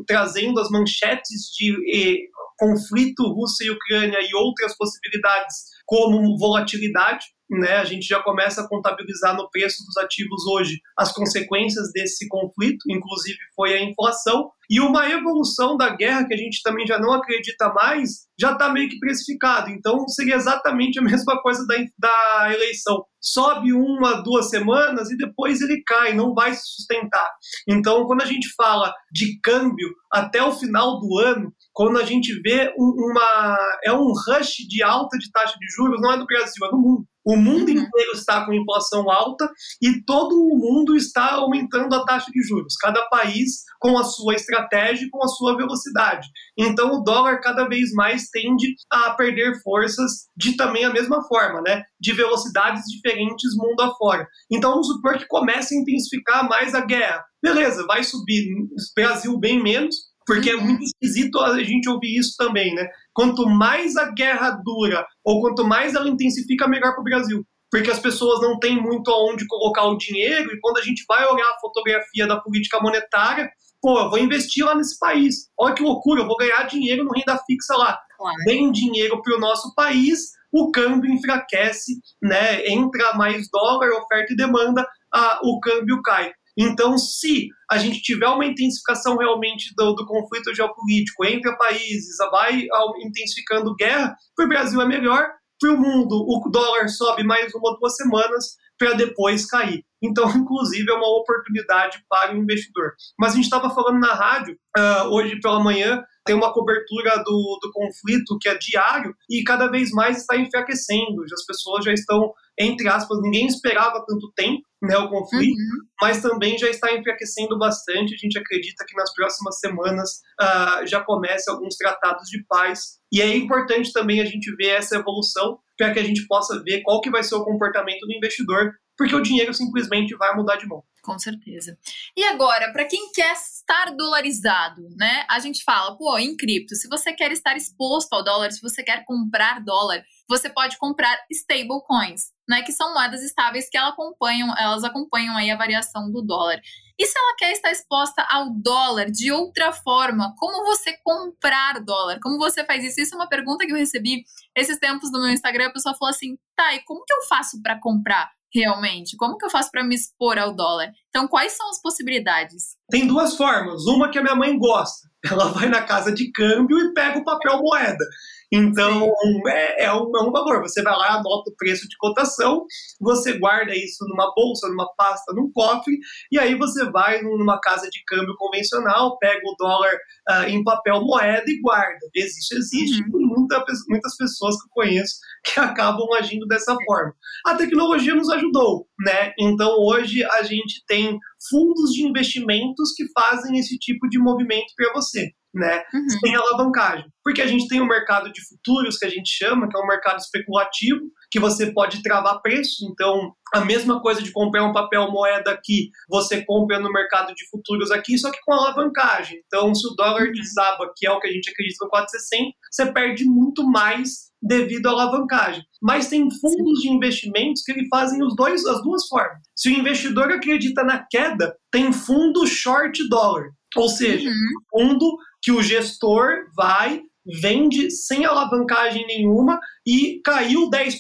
trazendo 0.07 0.61
as 0.61 0.71
manchetes 0.71 1.51
de 1.57 2.29
conflito 2.59 3.33
Rússia 3.33 3.67
e 3.67 3.71
Ucrânia 3.71 4.19
e 4.21 4.35
outras 4.35 4.77
possibilidades 4.77 5.55
como 5.87 6.37
volatilidade. 6.37 7.27
Né? 7.51 7.77
A 7.77 7.85
gente 7.85 8.07
já 8.07 8.23
começa 8.23 8.63
a 8.63 8.69
contabilizar 8.69 9.37
no 9.37 9.49
preço 9.51 9.85
dos 9.85 9.97
ativos 9.97 10.47
hoje 10.47 10.81
as 10.97 11.13
consequências 11.13 11.91
desse 11.93 12.27
conflito, 12.29 12.85
inclusive 12.91 13.39
foi 13.55 13.75
a 13.75 13.83
inflação. 13.83 14.51
E 14.71 14.81
uma 14.81 15.09
evolução 15.09 15.79
da 15.79 15.89
guerra 15.97 16.27
que 16.27 16.35
a 16.35 16.37
gente 16.37 16.61
também 16.63 16.87
já 16.87 16.99
não 16.99 17.15
acredita 17.15 17.73
mais, 17.73 18.29
já 18.39 18.53
está 18.53 18.71
meio 18.71 18.89
que 18.91 18.99
precificado. 18.99 19.71
Então 19.71 20.07
seria 20.09 20.37
exatamente 20.37 20.99
a 20.99 21.03
mesma 21.03 21.41
coisa 21.41 21.67
da, 21.67 21.75
da 21.99 22.53
eleição. 22.53 23.03
Sobe 23.21 23.73
uma, 23.73 24.23
duas 24.23 24.49
semanas 24.51 25.11
e 25.11 25.17
depois 25.17 25.61
ele 25.61 25.83
cai, 25.87 26.13
não 26.13 26.35
vai 26.35 26.53
se 26.53 26.63
sustentar. 26.65 27.29
Então, 27.67 28.07
quando 28.07 28.23
a 28.23 28.27
gente 28.27 28.49
fala 28.57 28.93
de 29.11 29.41
câmbio 29.41 29.89
até 30.13 30.43
o 30.43 30.53
final 30.53 31.01
do 31.01 31.19
ano, 31.19 31.53
quando 31.73 31.99
a 31.99 32.05
gente 32.05 32.33
vê 32.43 32.73
uma. 32.77 33.57
é 33.85 33.93
um 33.93 34.13
rush 34.13 34.57
de 34.69 34.83
alta 34.83 35.19
de 35.19 35.31
taxa 35.33 35.55
de 35.59 35.67
juros, 35.75 36.01
não 36.01 36.13
é 36.13 36.19
do 36.19 36.27
Brasil, 36.27 36.65
é 36.67 36.71
do 36.71 36.79
mundo. 36.79 37.05
O 37.29 37.37
mundo 37.37 37.69
uhum. 37.69 37.75
inteiro 37.75 38.13
está 38.15 38.47
com 38.47 38.55
inflação 38.55 39.11
alta 39.11 39.47
e 39.83 40.03
todo 40.03 40.35
o 40.35 40.57
mundo 40.57 40.97
está 40.97 41.35
aumentando 41.35 41.95
a 41.95 42.03
taxa 42.07 42.31
de 42.33 42.43
juros, 42.43 42.75
cada 42.77 43.07
país 43.11 43.65
com 43.79 43.99
a 43.99 44.03
sua 44.03 44.35
estratégia 44.35 45.05
e 45.05 45.11
com 45.11 45.23
a 45.23 45.29
sua 45.29 45.55
velocidade. 45.55 46.27
Então 46.57 46.95
o 46.95 47.05
dólar 47.05 47.43
cada 47.43 47.69
vez 47.69 47.93
mais 47.93 48.31
tende 48.31 48.75
a 48.91 49.11
perder 49.11 49.61
forças 49.63 50.27
de 50.35 50.57
também 50.57 50.87
a 50.87 50.93
mesma 50.93 51.23
forma, 51.29 51.61
né? 51.61 51.83
De 52.01 52.15
velocidades 52.15 52.85
diferentes 52.91 53.55
mundo 53.55 53.83
afora. 53.83 54.27
Então 54.51 54.71
vamos 54.71 54.87
supor 54.87 55.19
que 55.19 55.27
comece 55.29 55.77
a 55.77 55.79
intensificar 55.79 56.49
mais 56.49 56.75
a 56.75 56.81
guerra. 56.81 57.23
Beleza, 57.43 57.87
vai 57.87 58.03
subir 58.05 58.49
Brasil 58.97 59.39
bem 59.39 59.63
menos, 59.63 59.95
porque 60.27 60.49
é 60.49 60.57
uhum. 60.57 60.65
muito 60.65 60.85
esquisito 60.85 61.39
a 61.41 61.63
gente 61.63 61.91
ouvir 61.91 62.19
isso 62.19 62.37
também, 62.39 62.75
né? 62.75 62.89
Quanto 63.19 63.49
mais 63.49 63.97
a 63.97 64.13
guerra 64.13 64.51
dura, 64.65 65.05
ou 65.25 65.41
quanto 65.41 65.67
mais 65.67 65.93
ela 65.97 66.09
intensifica, 66.09 66.69
melhor 66.69 66.93
para 66.93 67.01
o 67.01 67.05
Brasil. 67.05 67.45
Porque 67.69 67.91
as 67.91 67.99
pessoas 67.99 68.41
não 68.41 68.61
têm 68.61 68.81
muito 68.81 69.11
aonde 69.11 69.45
colocar 69.49 69.87
o 69.87 69.99
dinheiro, 69.99 70.53
e 70.53 70.61
quando 70.61 70.79
a 70.79 70.83
gente 70.83 71.05
vai 71.09 71.27
olhar 71.27 71.49
a 71.49 71.59
fotografia 71.61 72.29
da 72.29 72.39
política 72.41 72.79
monetária, 72.81 73.51
pô, 73.83 73.99
eu 73.99 74.09
vou 74.09 74.21
investir 74.21 74.65
lá 74.65 74.73
nesse 74.73 74.97
país. 75.01 75.49
Olha 75.59 75.75
que 75.75 75.83
loucura, 75.83 76.21
eu 76.23 76.29
vou 76.29 76.37
ganhar 76.37 76.63
dinheiro 76.69 77.03
no 77.03 77.11
renda 77.11 77.37
fixa 77.45 77.77
lá. 77.77 77.99
Claro. 78.17 78.37
Vem 78.47 78.71
dinheiro 78.71 79.21
para 79.21 79.37
o 79.37 79.41
nosso 79.41 79.75
país, 79.75 80.31
o 80.53 80.71
câmbio 80.71 81.13
enfraquece, 81.13 81.99
né? 82.23 82.69
entra 82.69 83.15
mais 83.15 83.49
dólar, 83.51 83.91
oferta 84.01 84.33
e 84.33 84.37
demanda, 84.37 84.87
a, 85.13 85.41
o 85.43 85.59
câmbio 85.59 86.01
cai. 86.03 86.31
Então, 86.59 86.99
se 86.99 87.49
a 87.71 87.79
gente 87.79 88.03
tiver 88.03 88.27
uma 88.27 88.45
intensificação 88.45 89.17
realmente 89.17 89.73
do, 89.77 89.95
do 89.95 90.05
conflito 90.05 90.53
geopolítico 90.55 91.25
entre 91.25 91.57
países, 91.57 92.17
vai 92.33 92.67
intensificando 93.01 93.77
guerra, 93.77 94.17
para 94.35 94.45
o 94.45 94.49
Brasil 94.49 94.81
é 94.81 94.87
melhor, 94.87 95.29
para 95.61 95.73
o 95.73 95.77
mundo 95.77 96.15
o 96.15 96.51
dólar 96.51 96.89
sobe 96.89 97.23
mais 97.25 97.53
uma 97.55 97.71
ou 97.71 97.79
duas 97.79 97.97
semanas 97.97 98.57
para 98.79 98.93
depois 98.93 99.45
cair. 99.47 99.85
Então, 100.03 100.31
inclusive, 100.37 100.91
é 100.91 100.95
uma 100.95 101.19
oportunidade 101.21 102.03
para 102.09 102.33
o 102.33 102.39
investidor. 102.39 102.93
Mas 103.19 103.33
a 103.33 103.37
gente 103.37 103.45
estava 103.45 103.69
falando 103.75 103.99
na 103.99 104.15
rádio, 104.15 104.57
uh, 104.79 105.09
hoje 105.13 105.41
pela 105.41 105.63
manhã, 105.63 106.03
tem 106.25 106.37
uma 106.37 106.53
cobertura 106.53 107.17
do, 107.25 107.59
do 107.63 107.73
conflito 107.73 108.39
que 108.41 108.49
é 108.49 108.57
diário 108.57 109.15
e 109.31 109.43
cada 109.43 109.67
vez 109.69 109.91
mais 109.91 110.19
está 110.19 110.37
enfraquecendo. 110.37 111.25
As 111.25 111.45
pessoas 111.45 111.85
já 111.85 111.93
estão, 111.93 112.33
entre 112.59 112.89
aspas, 112.89 113.19
ninguém 113.23 113.47
esperava 113.47 114.05
tanto 114.07 114.33
tempo 114.35 114.67
né, 114.83 114.97
o 114.97 115.09
conflito, 115.09 115.59
uhum. 115.59 115.87
mas 116.01 116.23
também 116.23 116.57
já 116.57 116.69
está 116.69 116.93
enfraquecendo 116.93 117.59
bastante. 117.59 118.15
A 118.15 118.17
gente 118.17 118.39
acredita 118.39 118.85
que 118.87 118.97
nas 118.97 119.13
próximas 119.13 119.59
semanas 119.59 120.21
uh, 120.41 120.87
já 120.87 121.01
comece 121.01 121.51
alguns 121.51 121.77
tratados 121.77 122.29
de 122.29 122.45
paz. 122.47 122.99
E 123.13 123.21
é 123.21 123.37
importante 123.37 123.93
também 123.93 124.21
a 124.21 124.25
gente 124.25 124.55
ver 124.57 124.69
essa 124.69 124.97
evolução 124.97 125.59
para 125.77 125.93
que 125.93 125.99
a 125.99 126.05
gente 126.05 126.27
possa 126.27 126.63
ver 126.63 126.83
qual 126.83 127.01
que 127.01 127.11
vai 127.11 127.23
ser 127.23 127.37
o 127.37 127.45
comportamento 127.45 128.07
do 128.07 128.13
investidor, 128.13 128.73
porque 128.97 129.15
o 129.15 129.23
dinheiro 129.23 129.55
simplesmente 129.55 130.17
vai 130.17 130.35
mudar 130.35 130.57
de 130.57 130.67
mão. 130.67 130.83
Com 131.03 131.19
certeza. 131.19 131.79
E 132.17 132.25
agora, 132.25 132.73
para 132.73 132.85
quem 132.85 133.11
quer 133.13 133.33
estar 133.33 133.97
dolarizado, 133.97 134.89
né? 134.97 135.25
A 135.31 135.39
gente 135.39 135.65
fala, 135.65 135.97
pô, 135.97 136.19
em 136.19 136.37
cripto, 136.37 136.75
se 136.75 136.89
você 136.89 137.13
quer 137.13 137.33
estar 137.33 137.57
exposto 137.57 138.13
ao 138.13 138.25
dólar, 138.25 138.51
se 138.51 138.61
você 138.61 138.83
quer 138.83 139.05
comprar 139.07 139.65
dólar, 139.65 140.05
você 140.29 140.51
pode 140.51 140.77
comprar 140.77 141.19
stablecoins, 141.31 142.31
né? 142.49 142.63
Que 142.63 142.73
são 142.73 142.93
moedas 142.93 143.23
estáveis 143.23 143.69
que 143.71 143.77
elas 143.77 143.93
acompanham, 143.93 144.55
elas 144.59 144.85
acompanham 144.85 145.37
aí 145.37 145.51
a 145.51 145.57
variação 145.57 146.11
do 146.11 146.23
dólar. 146.23 146.61
E 146.99 147.07
se 147.07 147.17
ela 147.17 147.37
quer 147.37 147.53
estar 147.53 147.71
exposta 147.71 148.27
ao 148.29 148.51
dólar 148.51 149.11
de 149.11 149.31
outra 149.31 149.73
forma, 149.73 150.35
como 150.37 150.65
você 150.67 150.97
comprar 151.05 151.81
dólar? 151.85 152.19
Como 152.21 152.39
você 152.39 152.65
faz 152.65 152.85
isso? 152.85 153.01
Isso 153.01 153.15
é 153.15 153.19
uma 153.19 153.29
pergunta 153.29 153.65
que 153.65 153.73
eu 153.73 153.77
recebi 153.77 154.25
esses 154.55 154.79
tempos 154.79 155.11
no 155.13 155.21
meu 155.21 155.31
Instagram. 155.31 155.69
A 155.69 155.73
pessoa 155.73 155.95
falou 155.95 156.11
assim: 156.11 156.37
tá, 156.57 156.75
e 156.75 156.81
como 156.81 157.05
que 157.05 157.13
eu 157.13 157.23
faço 157.29 157.63
para 157.63 157.81
comprar? 157.81 158.31
realmente? 158.55 159.17
Como 159.17 159.37
que 159.37 159.45
eu 159.45 159.51
faço 159.51 159.71
para 159.71 159.85
me 159.85 159.95
expor 159.95 160.39
ao 160.39 160.55
dólar? 160.55 160.91
Então, 161.09 161.29
quais 161.29 161.53
são 161.53 161.69
as 161.71 161.81
possibilidades? 161.81 162.77
Tem 162.91 163.07
duas 163.07 163.37
formas. 163.37 163.85
Uma 163.87 164.11
que 164.11 164.19
a 164.19 164.23
minha 164.23 164.35
mãe 164.35 164.57
gosta. 164.59 165.09
Ela 165.31 165.49
vai 165.49 165.69
na 165.69 165.83
casa 165.83 166.13
de 166.13 166.31
câmbio 166.33 166.79
e 166.79 166.95
pega 166.95 167.19
o 167.19 167.25
papel 167.25 167.59
moeda. 167.59 168.05
Então, 168.51 169.13
é, 169.47 169.85
é, 169.85 169.93
um, 169.93 170.11
é 170.17 170.23
um 170.23 170.33
valor. 170.33 170.63
Você 170.63 170.83
vai 170.83 170.97
lá, 170.97 171.15
anota 171.15 171.51
o 171.51 171.57
preço 171.57 171.87
de 171.89 171.97
cotação, 171.99 172.65
você 173.01 173.39
guarda 173.39 173.75
isso 173.75 174.05
numa 174.09 174.33
bolsa, 174.35 174.69
numa 174.69 174.89
pasta, 174.97 175.33
num 175.35 175.51
cofre, 175.53 175.99
e 176.33 176.39
aí 176.39 176.55
você 176.55 176.91
vai 176.91 177.21
numa 177.23 177.61
casa 177.61 177.89
de 177.91 178.03
câmbio 178.07 178.35
convencional, 178.39 179.19
pega 179.19 179.41
o 179.45 179.55
dólar 179.59 179.93
uh, 180.31 180.49
em 180.49 180.65
papel 180.65 181.03
moeda 181.03 181.45
e 181.47 181.61
guarda. 181.61 182.09
Existe, 182.15 182.57
existe. 182.57 183.03
Uhum. 183.13 183.39
Muita, 183.39 183.65
muitas 183.89 184.17
pessoas 184.17 184.57
que 184.57 184.67
eu 184.67 184.71
conheço 184.73 185.17
que 185.45 185.61
acabam 185.61 186.09
agindo 186.15 186.47
dessa 186.47 186.75
forma. 186.87 187.15
A 187.47 187.55
tecnologia 187.55 188.15
nos 188.15 188.31
ajudou, 188.31 188.88
né? 189.01 189.33
Então, 189.39 189.77
hoje 189.79 190.25
a 190.25 190.43
gente 190.43 190.83
tem 190.87 191.19
fundos 191.51 191.93
de 191.93 192.05
investimentos 192.05 192.93
que 192.97 193.05
fazem 193.13 193.59
esse 193.59 193.79
tipo 193.79 194.09
de 194.09 194.19
movimento 194.19 194.73
para 194.77 194.93
você 194.93 195.33
né? 195.55 195.83
Uhum. 195.93 196.09
Sem 196.09 196.37
alavancagem. 196.37 197.07
Porque 197.23 197.43
a 197.43 197.47
gente 197.47 197.69
tem 197.69 197.81
o 197.81 197.85
um 197.85 197.89
mercado 197.89 198.33
de 198.33 198.41
futuros, 198.47 198.99
que 198.99 199.07
a 199.07 199.09
gente 199.09 199.29
chama, 199.29 199.69
que 199.69 199.77
é 199.77 199.81
um 199.81 199.87
mercado 199.87 200.19
especulativo, 200.19 201.01
que 201.31 201.39
você 201.39 201.73
pode 201.73 202.03
travar 202.03 202.41
preço. 202.41 202.87
Então, 202.91 203.33
a 203.53 203.65
mesma 203.65 204.01
coisa 204.01 204.23
de 204.23 204.33
comprar 204.33 204.65
um 204.65 204.73
papel 204.73 205.11
moeda 205.11 205.51
aqui, 205.51 205.91
você 206.09 206.45
compra 206.45 206.79
no 206.79 206.93
mercado 206.93 207.35
de 207.35 207.49
futuros 207.49 207.91
aqui, 207.91 208.17
só 208.19 208.31
que 208.31 208.39
com 208.45 208.55
alavancagem. 208.55 209.39
Então, 209.47 209.75
se 209.75 209.87
o 209.87 209.95
dólar 209.95 210.27
uhum. 210.27 210.33
desaba, 210.33 210.91
que 210.97 211.07
é 211.07 211.11
o 211.11 211.21
que 211.21 211.29
a 211.29 211.33
gente 211.33 211.51
acredita 211.51 211.85
no 211.85 211.91
460, 211.91 212.53
você 212.71 212.93
perde 212.93 213.25
muito 213.25 213.65
mais 213.65 214.28
devido 214.43 214.87
à 214.87 214.91
alavancagem. 214.91 215.63
Mas 215.83 216.09
tem 216.09 216.29
fundos 216.41 216.81
de 216.81 216.91
investimentos 216.91 217.63
que 217.63 217.73
ele 217.73 217.89
fazem 217.89 218.23
os 218.23 218.35
dois, 218.37 218.65
as 218.67 218.83
duas 218.83 219.07
formas. 219.07 219.41
Se 219.57 219.69
o 219.69 219.79
investidor 219.79 220.31
acredita 220.31 220.85
na 220.85 221.05
queda, 221.11 221.55
tem 221.71 221.93
fundo 221.93 222.47
short 222.47 223.09
dólar. 223.09 223.51
Ou 223.77 223.89
seja, 223.89 224.29
uhum. 224.29 224.35
fundo 224.71 225.17
que 225.43 225.53
o 225.53 225.63
gestor 225.63 226.47
vai, 226.57 227.03
vende 227.41 227.91
sem 227.91 228.25
alavancagem 228.25 229.07
nenhuma 229.07 229.61
e 229.87 230.21
caiu 230.25 230.71
10% 230.71 230.95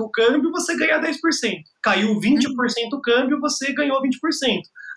o 0.00 0.10
câmbio, 0.10 0.50
você 0.50 0.76
ganha 0.76 1.00
10%. 1.00 1.14
Caiu 1.82 2.18
20% 2.18 2.46
o 2.94 3.00
câmbio, 3.00 3.40
você 3.40 3.72
ganhou 3.72 4.00
20%. 4.00 4.08